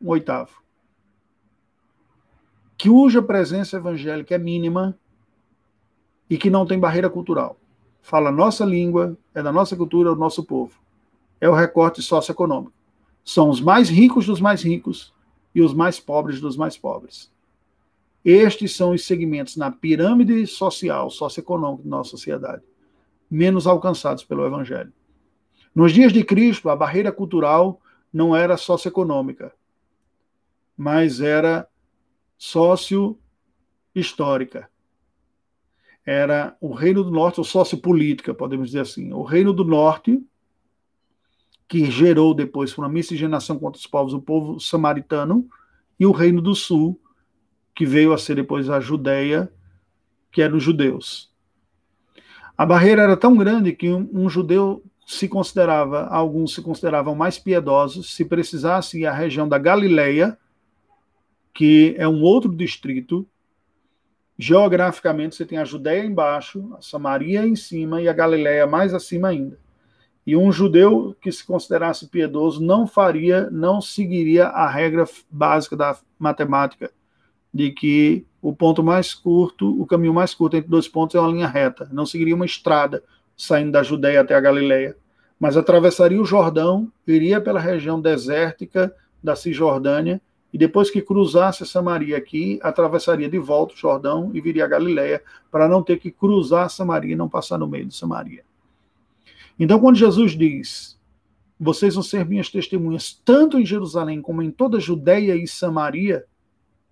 [0.00, 0.63] um oitavo,
[2.80, 4.98] cuja presença evangélica é mínima
[6.28, 7.58] e que não tem barreira cultural.
[8.00, 10.78] Fala nossa língua, é da nossa cultura, é do nosso povo.
[11.40, 12.72] É o recorte socioeconômico.
[13.24, 15.14] São os mais ricos dos mais ricos
[15.54, 17.32] e os mais pobres dos mais pobres.
[18.24, 22.62] Estes são os segmentos na pirâmide social, socioeconômica da nossa sociedade,
[23.30, 24.92] menos alcançados pelo Evangelho.
[25.74, 27.80] Nos dias de Cristo, a barreira cultural
[28.12, 29.52] não era socioeconômica,
[30.76, 31.68] mas era
[32.36, 34.68] sócio-histórica.
[36.04, 39.12] Era o Reino do Norte, ou sociopolítica, podemos dizer assim.
[39.12, 40.22] O Reino do Norte,
[41.66, 45.48] que gerou depois uma miscigenação contra os povos, o povo samaritano,
[45.98, 47.00] e o Reino do Sul,
[47.74, 49.50] que veio a ser depois a Judéia,
[50.30, 51.32] que eram os judeus.
[52.56, 57.38] A barreira era tão grande que um, um judeu se considerava, alguns se consideravam mais
[57.38, 60.38] piedosos, se precisasse ir à região da Galileia,
[61.54, 63.26] que é um outro distrito,
[64.36, 69.28] geograficamente você tem a Judéia embaixo, a Samaria em cima e a Galileia mais acima
[69.28, 69.56] ainda.
[70.26, 75.96] E um judeu que se considerasse piedoso não faria, não seguiria a regra básica da
[76.18, 76.90] matemática,
[77.52, 81.30] de que o ponto mais curto, o caminho mais curto entre dois pontos é uma
[81.30, 83.02] linha reta, não seguiria uma estrada
[83.36, 84.96] saindo da Judéia até a Galileia,
[85.38, 90.20] mas atravessaria o Jordão, iria pela região desértica da Cisjordânia
[90.54, 95.20] e depois que cruzasse Samaria aqui, atravessaria de volta o Jordão e viria a Galiléia,
[95.50, 98.44] para não ter que cruzar Samaria e não passar no meio de Samaria.
[99.58, 100.96] Então, quando Jesus diz:
[101.58, 106.24] Vocês vão ser minhas testemunhas, tanto em Jerusalém como em toda a Judéia e Samaria,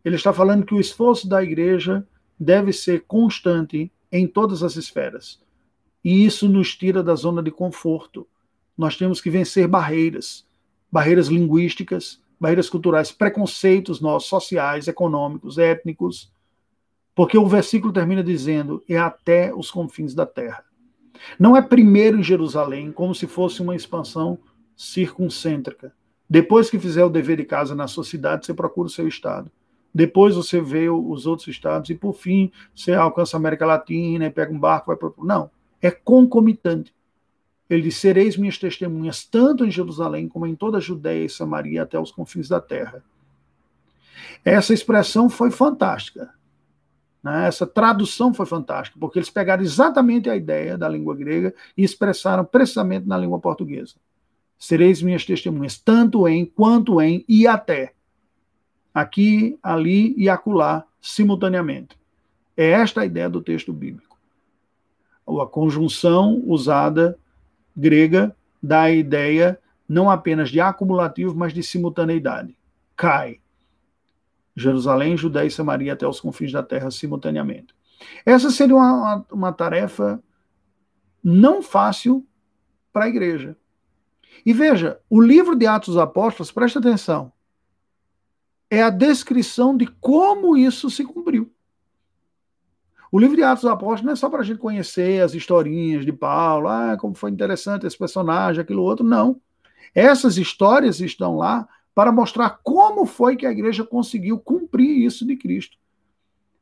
[0.05, 2.05] ele está falando que o esforço da igreja
[2.37, 5.41] deve ser constante em todas as esferas.
[6.03, 8.27] E isso nos tira da zona de conforto.
[8.77, 10.45] Nós temos que vencer barreiras,
[10.91, 16.33] barreiras linguísticas, barreiras culturais, preconceitos nossos, sociais, econômicos, étnicos,
[17.15, 20.65] porque o versículo termina dizendo: é até os confins da terra.
[21.39, 24.41] Não é primeiro em Jerusalém, como se fosse uma expansão
[24.77, 25.95] circuncêntrica.
[26.29, 29.49] Depois que fizer o dever de casa na sua cidade, você procura o seu estado.
[29.95, 34.31] Depois você vê os outros estados e, por fim, você alcança a América Latina e
[34.31, 35.13] pega um barco vai para.
[35.19, 35.49] Não,
[35.81, 36.93] é concomitante.
[37.73, 41.83] Ele diz: Sereis minhas testemunhas, tanto em Jerusalém como em toda a Judéia e Samaria
[41.83, 43.03] até os confins da terra.
[44.45, 46.35] Essa expressão foi fantástica.
[47.23, 47.47] Né?
[47.47, 52.45] Essa tradução foi fantástica, porque eles pegaram exatamente a ideia da língua grega e expressaram
[52.45, 53.95] precisamente na língua portuguesa.
[54.59, 57.95] Sereis minhas testemunhas, tanto em, quanto em e até.
[58.93, 61.99] Aqui, ali e acolá, simultaneamente.
[62.55, 64.19] É esta a ideia do texto bíblico.
[65.27, 67.19] A conjunção usada
[67.77, 69.59] grega dá a ideia
[69.89, 72.57] não apenas de acumulativo, mas de simultaneidade.
[72.97, 73.41] Cai.
[74.57, 77.75] Jerusalém, Judéia e Samaria até os confins da terra simultaneamente.
[78.25, 80.23] Essa seria uma, uma tarefa
[81.23, 82.27] não fácil
[82.93, 83.57] para a igreja.
[84.45, 87.33] E veja, o livro de Atos dos Apóstolos, presta atenção,
[88.71, 91.53] é a descrição de como isso se cumpriu.
[93.13, 96.03] O livro de Atos dos Apóstolos não é só para a gente conhecer as historinhas
[96.03, 99.39] de Paulo, ah, como foi interessante esse personagem, aquilo outro, não.
[99.95, 105.37] Essas histórias estão lá para mostrar como foi que a igreja conseguiu cumprir isso de
[105.37, 105.77] Cristo.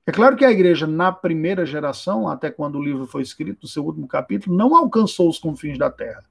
[0.05, 3.69] É claro que a igreja, na primeira geração, até quando o livro foi escrito, no
[3.69, 6.25] seu último capítulo, não alcançou os confins da terra.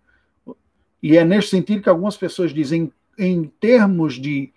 [1.02, 4.52] E é nesse sentido que algumas pessoas dizem, em termos de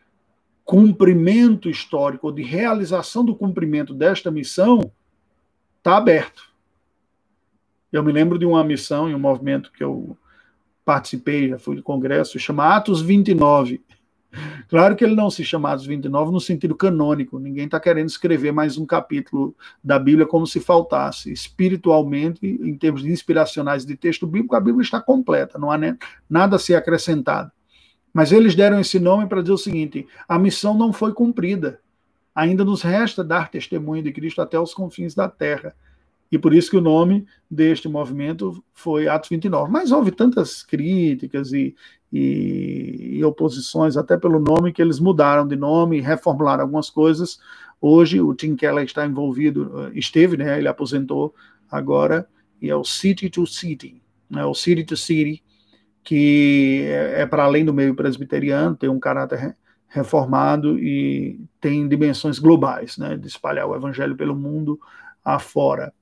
[0.64, 4.90] cumprimento histórico, ou de realização do cumprimento desta missão,
[5.83, 6.45] está aberto.
[7.93, 10.16] Eu me lembro de uma missão e um movimento que eu
[10.85, 13.83] participei, já fui de congresso, chama Atos 29.
[14.68, 18.53] Claro que ele não se chama Atos 29 no sentido canônico, ninguém está querendo escrever
[18.53, 21.33] mais um capítulo da Bíblia como se faltasse.
[21.33, 25.78] Espiritualmente, em termos inspiracionais de texto bíblico, a Bíblia está completa, não há
[26.30, 27.51] nada a ser acrescentado.
[28.14, 31.82] Mas eles deram esse nome para dizer o seguinte: a missão não foi cumprida
[32.35, 35.74] ainda nos resta dar testemunho de Cristo até os confins da terra.
[36.30, 39.70] E por isso que o nome deste movimento foi Atos 29.
[39.70, 41.74] Mas houve tantas críticas e,
[42.11, 47.39] e, e oposições, até pelo nome, que eles mudaram de nome, reformularam algumas coisas.
[47.80, 50.59] Hoje o Tim Keller está envolvido, eh, esteve, né?
[50.59, 51.35] Ele aposentou
[51.70, 52.28] agora,
[52.62, 55.43] e é o City to City, né, o City to City,
[56.05, 59.57] que é, é para além do meio presbiteriano, tem um caráter
[59.93, 64.80] reformado e tem dimensões globais, né, de espalhar o evangelho pelo mundo
[65.22, 65.93] afora.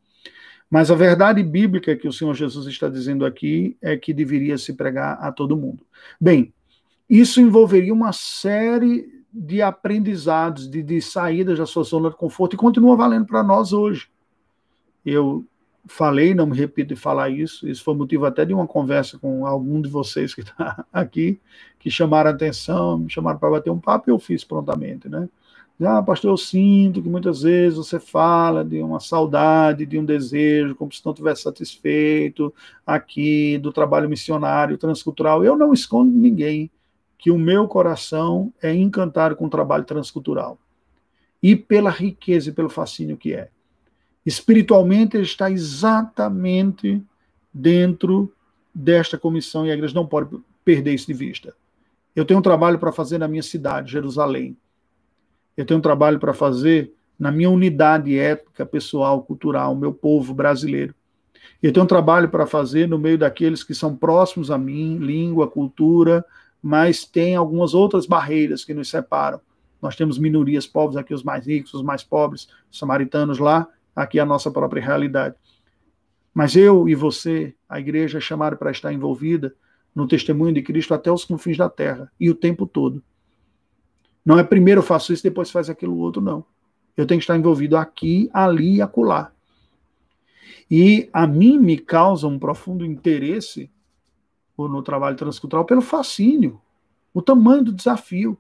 [0.70, 4.74] Mas a verdade bíblica que o Senhor Jesus está dizendo aqui é que deveria se
[4.74, 5.84] pregar a todo mundo.
[6.20, 6.55] Bem,
[7.09, 12.57] isso envolveria uma série de aprendizados, de, de saídas da sua zona de conforto e
[12.57, 14.09] continua valendo para nós hoje.
[15.05, 15.45] Eu
[15.87, 19.47] falei, não me repito de falar isso, isso foi motivo até de uma conversa com
[19.47, 21.41] algum de vocês que está aqui,
[21.78, 25.28] que chamaram atenção, me chamaram para bater um papo e eu fiz prontamente, né?
[25.83, 30.74] Ah, pastor, eu sinto que muitas vezes você fala de uma saudade, de um desejo,
[30.74, 32.53] como se não tivesse satisfeito
[32.87, 35.43] aqui do trabalho missionário, transcultural.
[35.43, 36.70] Eu não escondo ninguém
[37.16, 40.59] que o meu coração é encantado com o trabalho transcultural
[41.43, 43.49] e pela riqueza e pelo fascínio que é.
[44.25, 47.03] Espiritualmente, ele está exatamente
[47.53, 48.33] dentro
[48.75, 51.55] desta comissão e a igreja não pode perder isso de vista.
[52.14, 54.57] Eu tenho um trabalho para fazer na minha cidade, Jerusalém.
[55.57, 60.95] Eu tenho um trabalho para fazer na minha unidade étnica, pessoal, cultural, meu povo brasileiro.
[61.62, 65.49] Eu tenho um trabalho para fazer no meio daqueles que são próximos a mim, língua,
[65.49, 66.25] cultura,
[66.62, 69.41] mas tem algumas outras barreiras que nos separam.
[69.81, 74.18] Nós temos minorias, povos aqui, os mais ricos, os mais pobres, os samaritanos lá, aqui
[74.18, 75.34] a nossa própria realidade.
[76.32, 79.55] Mas eu e você, a igreja, é chamada para estar envolvida
[79.95, 83.03] no testemunho de Cristo até os confins da terra e o tempo todo.
[84.24, 86.45] Não é primeiro eu faço isso, depois faz aquilo outro, não.
[86.97, 89.32] Eu tenho que estar envolvido aqui, ali e acolá.
[90.70, 93.70] E a mim me causa um profundo interesse
[94.57, 96.61] no trabalho transcultural pelo fascínio,
[97.14, 98.36] o tamanho do desafio.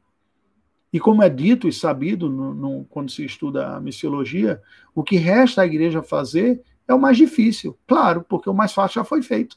[0.92, 4.60] E como é dito e sabido no, no, quando se estuda a missiologia,
[4.94, 7.78] o que resta à igreja fazer é o mais difícil.
[7.86, 9.56] Claro, porque o mais fácil já foi feito.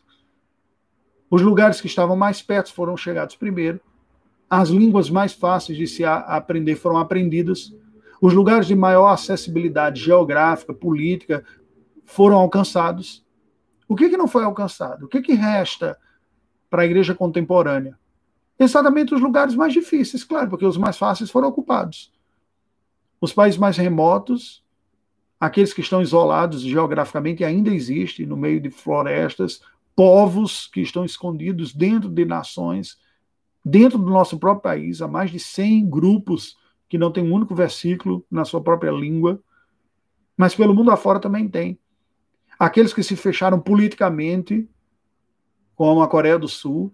[1.30, 3.82] Os lugares que estavam mais perto foram chegados primeiro.
[4.48, 7.76] As línguas mais fáceis de se aprender foram aprendidas.
[8.22, 11.44] Os lugares de maior acessibilidade geográfica, política,
[12.06, 13.26] foram alcançados.
[13.88, 15.06] O que, que não foi alcançado?
[15.06, 15.98] O que, que resta
[16.70, 17.98] para a igreja contemporânea?
[18.64, 22.14] Exatamente os lugares mais difíceis, claro, porque os mais fáceis foram ocupados.
[23.20, 24.64] Os países mais remotos,
[25.38, 29.62] aqueles que estão isolados geograficamente, ainda existem no meio de florestas,
[29.94, 32.98] povos que estão escondidos dentro de nações,
[33.66, 36.58] dentro do nosso próprio país, há mais de 100 grupos
[36.88, 39.42] que não têm um único versículo na sua própria língua,
[40.38, 41.78] mas pelo mundo afora também tem.
[42.58, 44.70] Aqueles que se fecharam politicamente,
[45.76, 46.94] como a Coreia do Sul.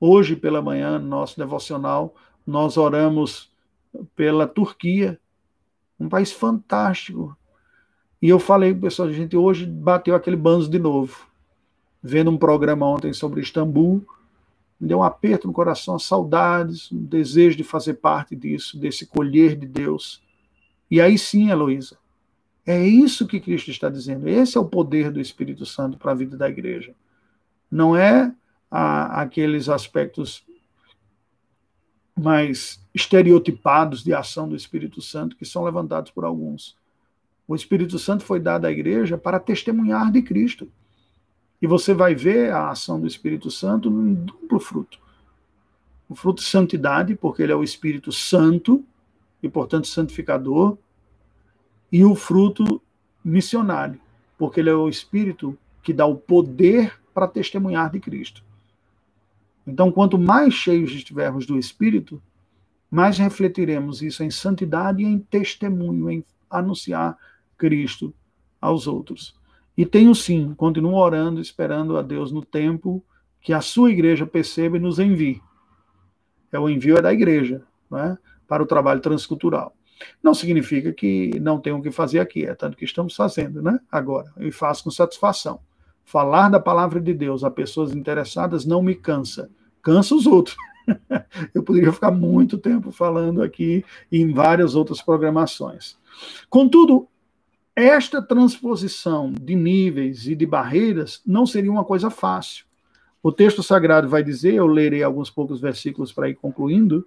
[0.00, 2.14] Hoje pela manhã, no nosso devocional,
[2.46, 3.52] nós oramos
[4.16, 5.20] pela Turquia,
[5.98, 7.36] um país fantástico.
[8.22, 11.26] E eu falei, pessoal, a gente hoje bateu aquele banzo de novo.
[12.02, 14.02] Vendo um programa ontem sobre Istambul,
[14.80, 19.54] me deu um aperto no coração, saudades, um desejo de fazer parte disso, desse colher
[19.54, 20.22] de Deus.
[20.90, 21.98] E aí sim, Heloísa,
[22.66, 24.26] é isso que Cristo está dizendo.
[24.26, 26.94] Esse é o poder do Espírito Santo para a vida da igreja.
[27.70, 28.34] Não é
[28.70, 30.44] a, aqueles aspectos
[32.18, 36.76] mais estereotipados de ação do Espírito Santo que são levantados por alguns.
[37.48, 40.70] O Espírito Santo foi dado à igreja para testemunhar de Cristo.
[41.60, 44.98] E você vai ver a ação do Espírito Santo num duplo fruto.
[46.08, 48.84] O fruto de santidade, porque ele é o Espírito Santo
[49.42, 50.76] e, portanto, santificador,
[51.90, 52.80] e o fruto
[53.24, 54.00] missionário,
[54.38, 58.42] porque ele é o Espírito que dá o poder para testemunhar de Cristo.
[59.70, 62.20] Então, quanto mais cheios estivermos do Espírito,
[62.90, 67.16] mais refletiremos isso em santidade e em testemunho, em anunciar
[67.56, 68.12] Cristo
[68.60, 69.38] aos outros.
[69.76, 73.02] E tenho sim, continuo orando, esperando a Deus no tempo
[73.40, 75.40] que a sua igreja perceba e nos envie.
[76.50, 78.18] É o envio é da igreja, não é?
[78.48, 79.72] para o trabalho transcultural.
[80.20, 83.78] Não significa que não tenham o que fazer aqui, é tanto que estamos fazendo, né?
[83.90, 85.60] Agora, e faço com satisfação.
[86.04, 89.48] Falar da palavra de Deus a pessoas interessadas não me cansa,
[89.82, 90.56] cansa os outros.
[91.54, 95.96] Eu poderia ficar muito tempo falando aqui em várias outras programações.
[96.48, 97.08] Contudo,
[97.74, 102.64] esta transposição de níveis e de barreiras não seria uma coisa fácil.
[103.22, 107.06] O texto sagrado vai dizer, eu lerei alguns poucos versículos para ir concluindo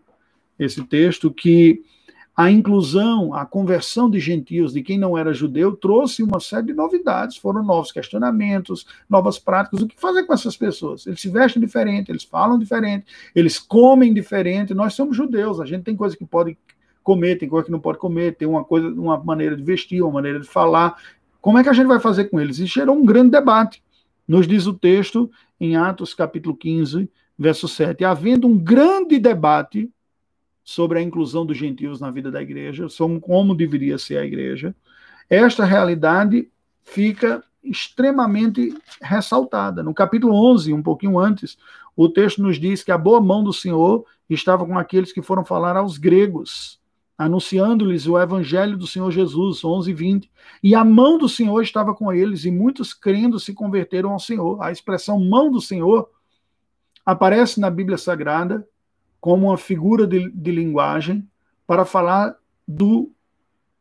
[0.58, 1.84] esse texto, que
[2.36, 6.74] a inclusão, a conversão de gentios, de quem não era judeu, trouxe uma série de
[6.74, 7.38] novidades.
[7.38, 9.82] Foram novos questionamentos, novas práticas.
[9.82, 11.06] O que fazer com essas pessoas?
[11.06, 13.06] Eles se vestem diferente, eles falam diferente,
[13.36, 14.74] eles comem diferente.
[14.74, 16.58] Nós somos judeus, a gente tem coisa que pode
[17.04, 20.14] comer, tem coisa que não pode comer, tem uma coisa, uma maneira de vestir, uma
[20.14, 20.98] maneira de falar.
[21.40, 22.58] Como é que a gente vai fazer com eles?
[22.58, 23.84] E gerou um grande debate.
[24.28, 25.30] Nos diz o texto
[25.60, 27.08] em Atos capítulo 15,
[27.38, 28.04] verso 7.
[28.04, 29.92] Havendo um grande debate
[30.64, 34.76] sobre a inclusão dos gentios na vida da igreja, sobre como deveria ser a igreja,
[35.30, 36.50] esta realidade
[36.84, 39.82] fica extremamente ressaltada.
[39.82, 41.58] No capítulo 11, um pouquinho antes,
[41.96, 45.46] o texto nos diz que a boa mão do Senhor estava com aqueles que foram
[45.46, 46.80] falar aos gregos,
[47.18, 50.32] anunciando-lhes o evangelho do Senhor Jesus, 11 e 20.
[50.62, 54.62] E a mão do Senhor estava com eles, e muitos crendo se converteram ao Senhor.
[54.62, 56.10] A expressão mão do Senhor
[57.06, 58.68] aparece na Bíblia Sagrada
[59.24, 61.26] como uma figura de, de linguagem
[61.66, 62.36] para falar
[62.68, 63.10] do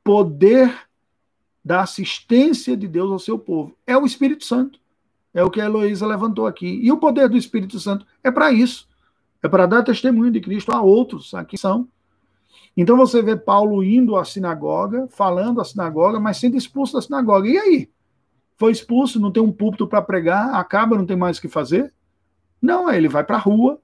[0.05, 0.73] poder
[1.65, 3.75] da assistência de Deus ao seu povo.
[3.85, 4.79] É o Espírito Santo.
[5.35, 6.79] É o que a Heloísa levantou aqui.
[6.81, 8.89] E o poder do Espírito Santo é para isso.
[9.43, 11.89] É para dar testemunho de Cristo a outros, aqui são.
[12.77, 17.49] Então você vê Paulo indo à sinagoga, falando à sinagoga, mas sendo expulso da sinagoga.
[17.49, 17.91] E aí?
[18.57, 21.93] Foi expulso, não tem um púlpito para pregar, acaba, não tem mais o que fazer?
[22.63, 23.81] Não, ele vai para a rua,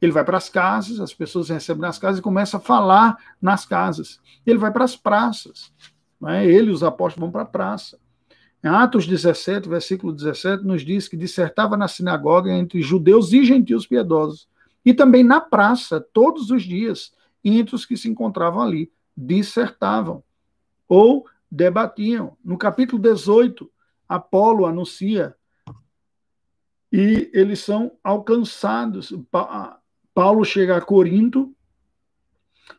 [0.00, 3.64] ele vai para as casas, as pessoas recebem nas casas e começa a falar nas
[3.64, 4.20] casas.
[4.44, 5.72] Ele vai para as praças.
[6.20, 6.46] Né?
[6.46, 7.98] Ele e os apóstolos vão para a praça.
[8.62, 13.86] Em Atos 17, versículo 17, nos diz que dissertava na sinagoga entre judeus e gentios
[13.86, 14.48] piedosos.
[14.84, 17.12] E também na praça, todos os dias,
[17.44, 20.22] entre os que se encontravam ali, dissertavam
[20.88, 22.36] ou debatiam.
[22.44, 23.70] No capítulo 18,
[24.08, 25.34] Apolo anuncia
[26.92, 29.12] e eles são alcançados.
[30.16, 31.52] Paulo chega a Corinto,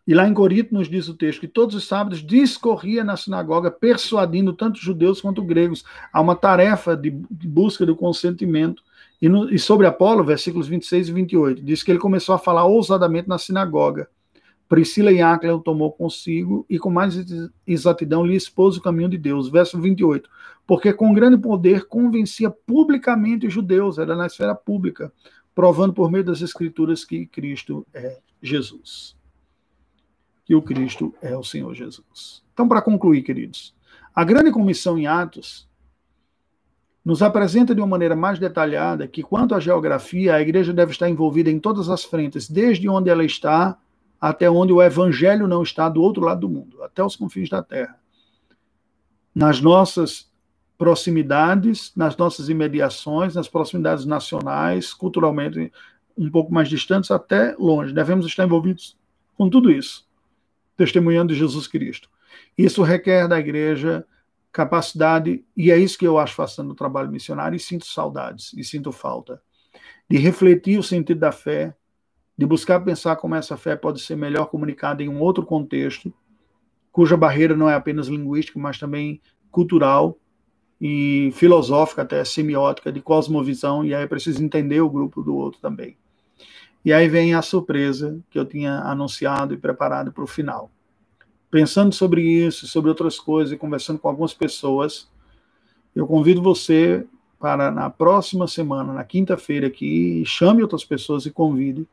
[0.07, 3.69] e lá em Corinto nos diz o texto que todos os sábados discorria na sinagoga,
[3.69, 8.81] persuadindo tanto judeus quanto gregos a uma tarefa de, busca do consentimento.
[9.21, 13.29] E, e sobre Apolo, versículos 26 e 28, diz que ele começou a falar ousadamente
[13.29, 14.09] na sinagoga.
[14.67, 17.23] Priscila e Áquila o tomou consigo e com mais
[17.67, 19.47] exatidão lhe expôs o caminho de Deus.
[19.47, 20.27] Verso 28.
[20.65, 25.13] Porque com grande poder convencia publicamente os judeus, era na esfera pública,
[25.57, 29.17] provando por meio das escrituras que Cristo é Jesus.
[30.45, 32.43] Que o Cristo é o Senhor Jesus.
[32.53, 33.75] Então, para concluir, queridos,
[34.13, 35.67] a grande comissão em Atos
[37.03, 41.09] nos apresenta de uma maneira mais detalhada que, quanto à geografia, a igreja deve estar
[41.09, 43.79] envolvida em todas as frentes, desde onde ela está
[44.21, 47.63] até onde o evangelho não está do outro lado do mundo, até os confins da
[47.63, 47.99] terra.
[49.33, 50.26] Nas nossas
[50.77, 55.71] proximidades, nas nossas imediações, nas proximidades nacionais, culturalmente
[56.17, 57.93] um pouco mais distantes, até longe.
[57.93, 58.97] Devemos estar envolvidos
[59.35, 60.07] com tudo isso,
[60.75, 62.09] testemunhando Jesus Cristo.
[62.57, 64.05] Isso requer da igreja
[64.51, 68.63] capacidade, e é isso que eu acho fazendo o trabalho missionário, e sinto saudades, e
[68.63, 69.41] sinto falta,
[70.09, 71.75] de refletir o sentido da fé,
[72.35, 76.11] de buscar pensar como essa fé pode ser melhor comunicada em um outro contexto,
[76.91, 79.21] cuja barreira não é apenas linguística, mas também
[79.51, 80.17] cultural
[80.79, 85.59] e filosófica, até semiótica, de cosmovisão, e aí é preciso entender o grupo do outro
[85.59, 85.97] também.
[86.85, 90.71] E aí vem a surpresa que eu tinha anunciado e preparado para o final
[91.49, 95.09] pensando sobre isso, sobre outras coisas e conversando com algumas pessoas,
[95.95, 97.05] eu convido você
[97.39, 101.87] para na próxima semana, na quinta-feira aqui, chame outras pessoas e convide.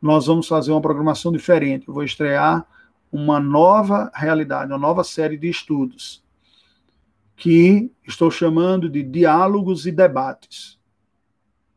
[0.00, 1.86] Nós vamos fazer uma programação diferente.
[1.88, 2.66] Eu vou estrear
[3.10, 6.22] uma nova realidade, uma nova série de estudos
[7.38, 10.78] que estou chamando de diálogos e debates,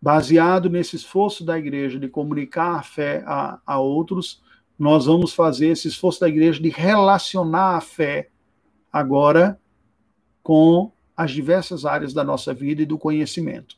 [0.01, 4.41] baseado nesse esforço da igreja de comunicar a fé a, a outros
[4.81, 8.29] nós vamos fazer esse esforço da igreja de relacionar a fé
[8.91, 9.61] agora
[10.41, 13.75] com as diversas áreas da nossa vida e do conhecimento.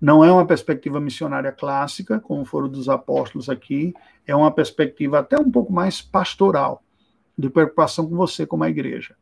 [0.00, 3.92] Não é uma perspectiva missionária clássica, como foram dos apóstolos aqui,
[4.24, 6.80] é uma perspectiva até um pouco mais pastoral,
[7.36, 9.16] de preocupação com você como a igreja.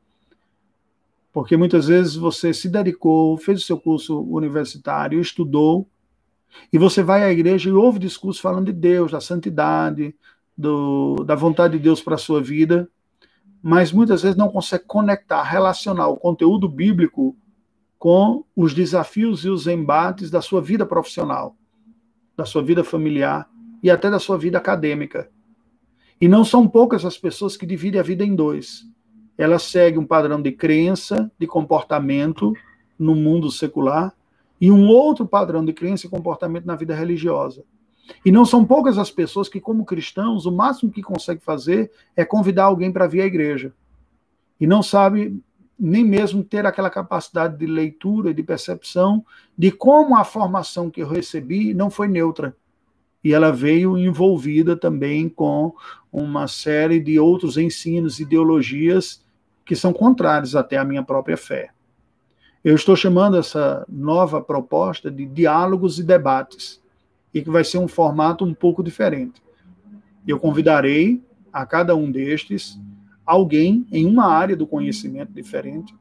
[1.37, 5.87] Porque muitas vezes você se dedicou, fez o seu curso universitário, estudou,
[6.73, 10.17] e você vai à igreja e ouve discursos falando de Deus, da santidade,
[10.57, 12.89] do, da vontade de Deus para a sua vida,
[13.63, 17.37] mas muitas vezes não consegue conectar, relacionar o conteúdo bíblico
[17.99, 21.55] com os desafios e os embates da sua vida profissional,
[22.35, 23.47] da sua vida familiar
[23.83, 25.31] e até da sua vida acadêmica.
[26.19, 28.87] E não são poucas as pessoas que dividem a vida em dois.
[29.37, 32.53] Elas seguem um padrão de crença, de comportamento
[32.99, 34.15] no mundo secular
[34.61, 37.65] e um outro padrão de crença e comportamento na vida religiosa.
[38.25, 42.25] E não são poucas as pessoas que, como cristãos, o máximo que conseguem fazer é
[42.25, 43.75] convidar alguém para vir à igreja.
[44.61, 45.39] E não sabe
[45.79, 49.25] nem mesmo ter aquela capacidade de leitura e de percepção
[49.59, 52.57] de como a formação que eu recebi não foi neutra.
[53.23, 55.75] E ela veio envolvida também com
[56.11, 59.26] uma série de outros ensinos, ideologias
[59.67, 61.71] que são contrários até à minha própria fé.
[62.65, 66.81] Eu estou chamando essa nova proposta de diálogos e debates
[67.35, 69.43] e que vai ser um formato um pouco diferente.
[70.27, 72.81] Eu convidarei a cada um destes
[73.25, 75.95] alguém em uma área do conhecimento diferente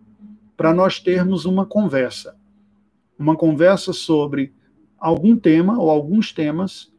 [0.55, 2.35] para nós termos uma conversa.
[3.17, 4.53] Uma conversa sobre
[4.97, 6.93] algum tema ou alguns temas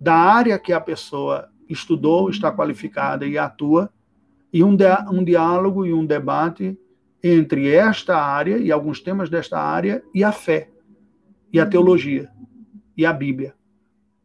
[0.00, 3.92] da área que a pessoa estudou, está qualificada e atua,
[4.52, 4.76] e um,
[5.10, 6.78] um diálogo e um debate
[7.22, 10.70] entre esta área e alguns temas desta área e a fé
[11.52, 12.30] e a teologia
[12.96, 13.54] e a Bíblia.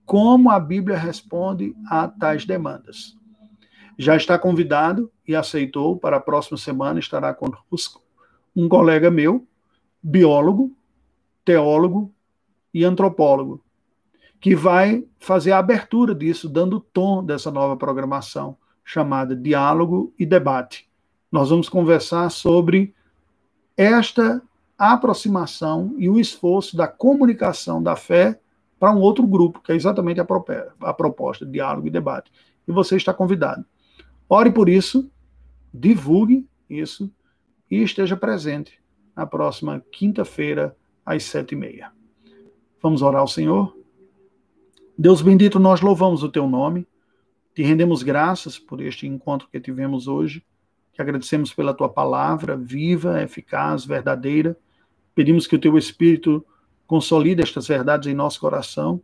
[0.06, 3.18] Como a Bíblia responde a tais demandas?
[3.98, 8.02] Já está convidado e aceitou para a próxima semana estará conosco
[8.56, 9.48] um colega meu,
[10.02, 10.76] biólogo,
[11.46, 12.14] teólogo
[12.74, 13.64] e antropólogo,
[14.40, 20.26] que vai fazer a abertura disso, dando o tom dessa nova programação chamada Diálogo e
[20.26, 20.90] Debate.
[21.32, 22.94] Nós vamos conversar sobre
[23.76, 24.42] esta
[24.78, 28.40] aproximação e o esforço da comunicação da fé
[28.80, 30.28] para um outro grupo, que é exatamente a,
[30.82, 32.32] a proposta, diálogo e debate.
[32.68, 33.66] E você está convidado.
[34.28, 35.10] Ore por isso,
[35.74, 37.10] divulgue isso
[37.70, 38.80] e esteja presente
[39.16, 40.76] na próxima quinta-feira,
[41.06, 41.92] às sete e meia.
[42.82, 43.78] Vamos orar ao Senhor?
[44.98, 46.86] Deus bendito, nós louvamos o teu nome,
[47.54, 50.44] te rendemos graças por este encontro que tivemos hoje,
[50.92, 54.58] que agradecemos pela tua palavra viva, eficaz, verdadeira.
[55.16, 56.46] Pedimos que o teu Espírito
[56.86, 59.02] Consolida estas verdades em nosso coração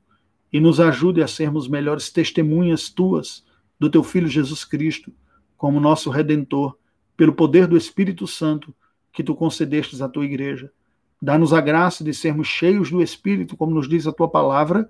[0.52, 3.44] e nos ajude a sermos melhores testemunhas tuas
[3.80, 5.12] do teu Filho Jesus Cristo,
[5.58, 6.78] como nosso Redentor,
[7.16, 8.76] pelo poder do Espírito Santo
[9.12, 10.72] que tu concedestes à tua igreja.
[11.22, 14.90] Dá-nos a graça de sermos cheios do Espírito, como nos diz a tua palavra,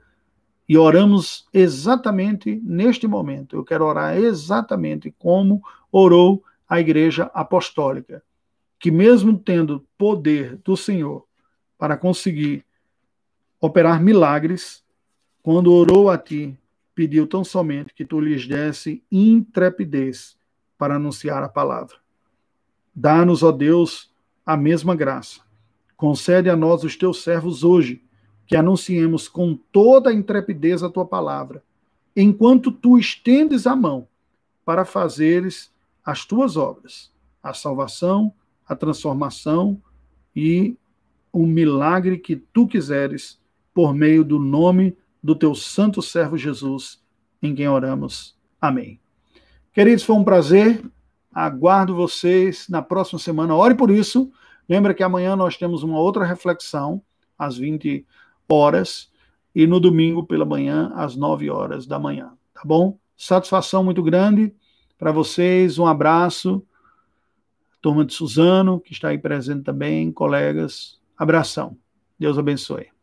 [0.70, 3.55] E oramos exatamente neste momento.
[3.55, 8.22] Eu quero orar exatamente como orou a igreja apostólica,
[8.78, 11.26] que mesmo tendo poder do Senhor
[11.76, 12.63] para conseguir
[13.59, 14.84] operar milagres,
[15.41, 16.55] quando orou a ti,
[16.93, 20.38] pediu tão somente que tu lhes desse intrepidez
[20.78, 21.95] para anunciar a palavra.
[22.93, 24.13] Dá-nos, ó Deus,
[24.45, 25.41] a mesma graça.
[25.97, 28.03] Concede a nós, os teus servos, hoje,
[28.50, 31.64] que anunciemos com toda a intrepidez a tua palavra,
[32.16, 34.08] enquanto tu estendes a mão
[34.66, 35.72] para fazeres
[36.04, 37.12] as tuas obras,
[37.43, 38.34] a salvação,
[38.68, 39.80] a transformação
[40.36, 40.76] e
[41.32, 43.39] o milagre que tu quiseres
[43.72, 47.00] por meio do nome do teu santo servo Jesus,
[47.43, 48.36] em quem oramos.
[48.60, 49.00] Amém.
[49.72, 50.84] Queridos, foi um prazer.
[51.32, 53.56] Aguardo vocês na próxima semana.
[53.56, 54.32] Ore por isso.
[54.68, 57.00] Lembra que amanhã nós temos uma outra reflexão
[57.38, 58.08] às 20
[58.50, 59.10] horas
[59.54, 62.97] e no domingo pela manhã às 9 horas da manhã, tá bom?
[63.16, 64.54] Satisfação muito grande
[64.97, 65.78] para vocês.
[65.78, 66.66] Um abraço.
[67.82, 71.00] Turma de Suzano, que está aí presente também, colegas.
[71.18, 71.78] Abração.
[72.18, 72.99] Deus abençoe.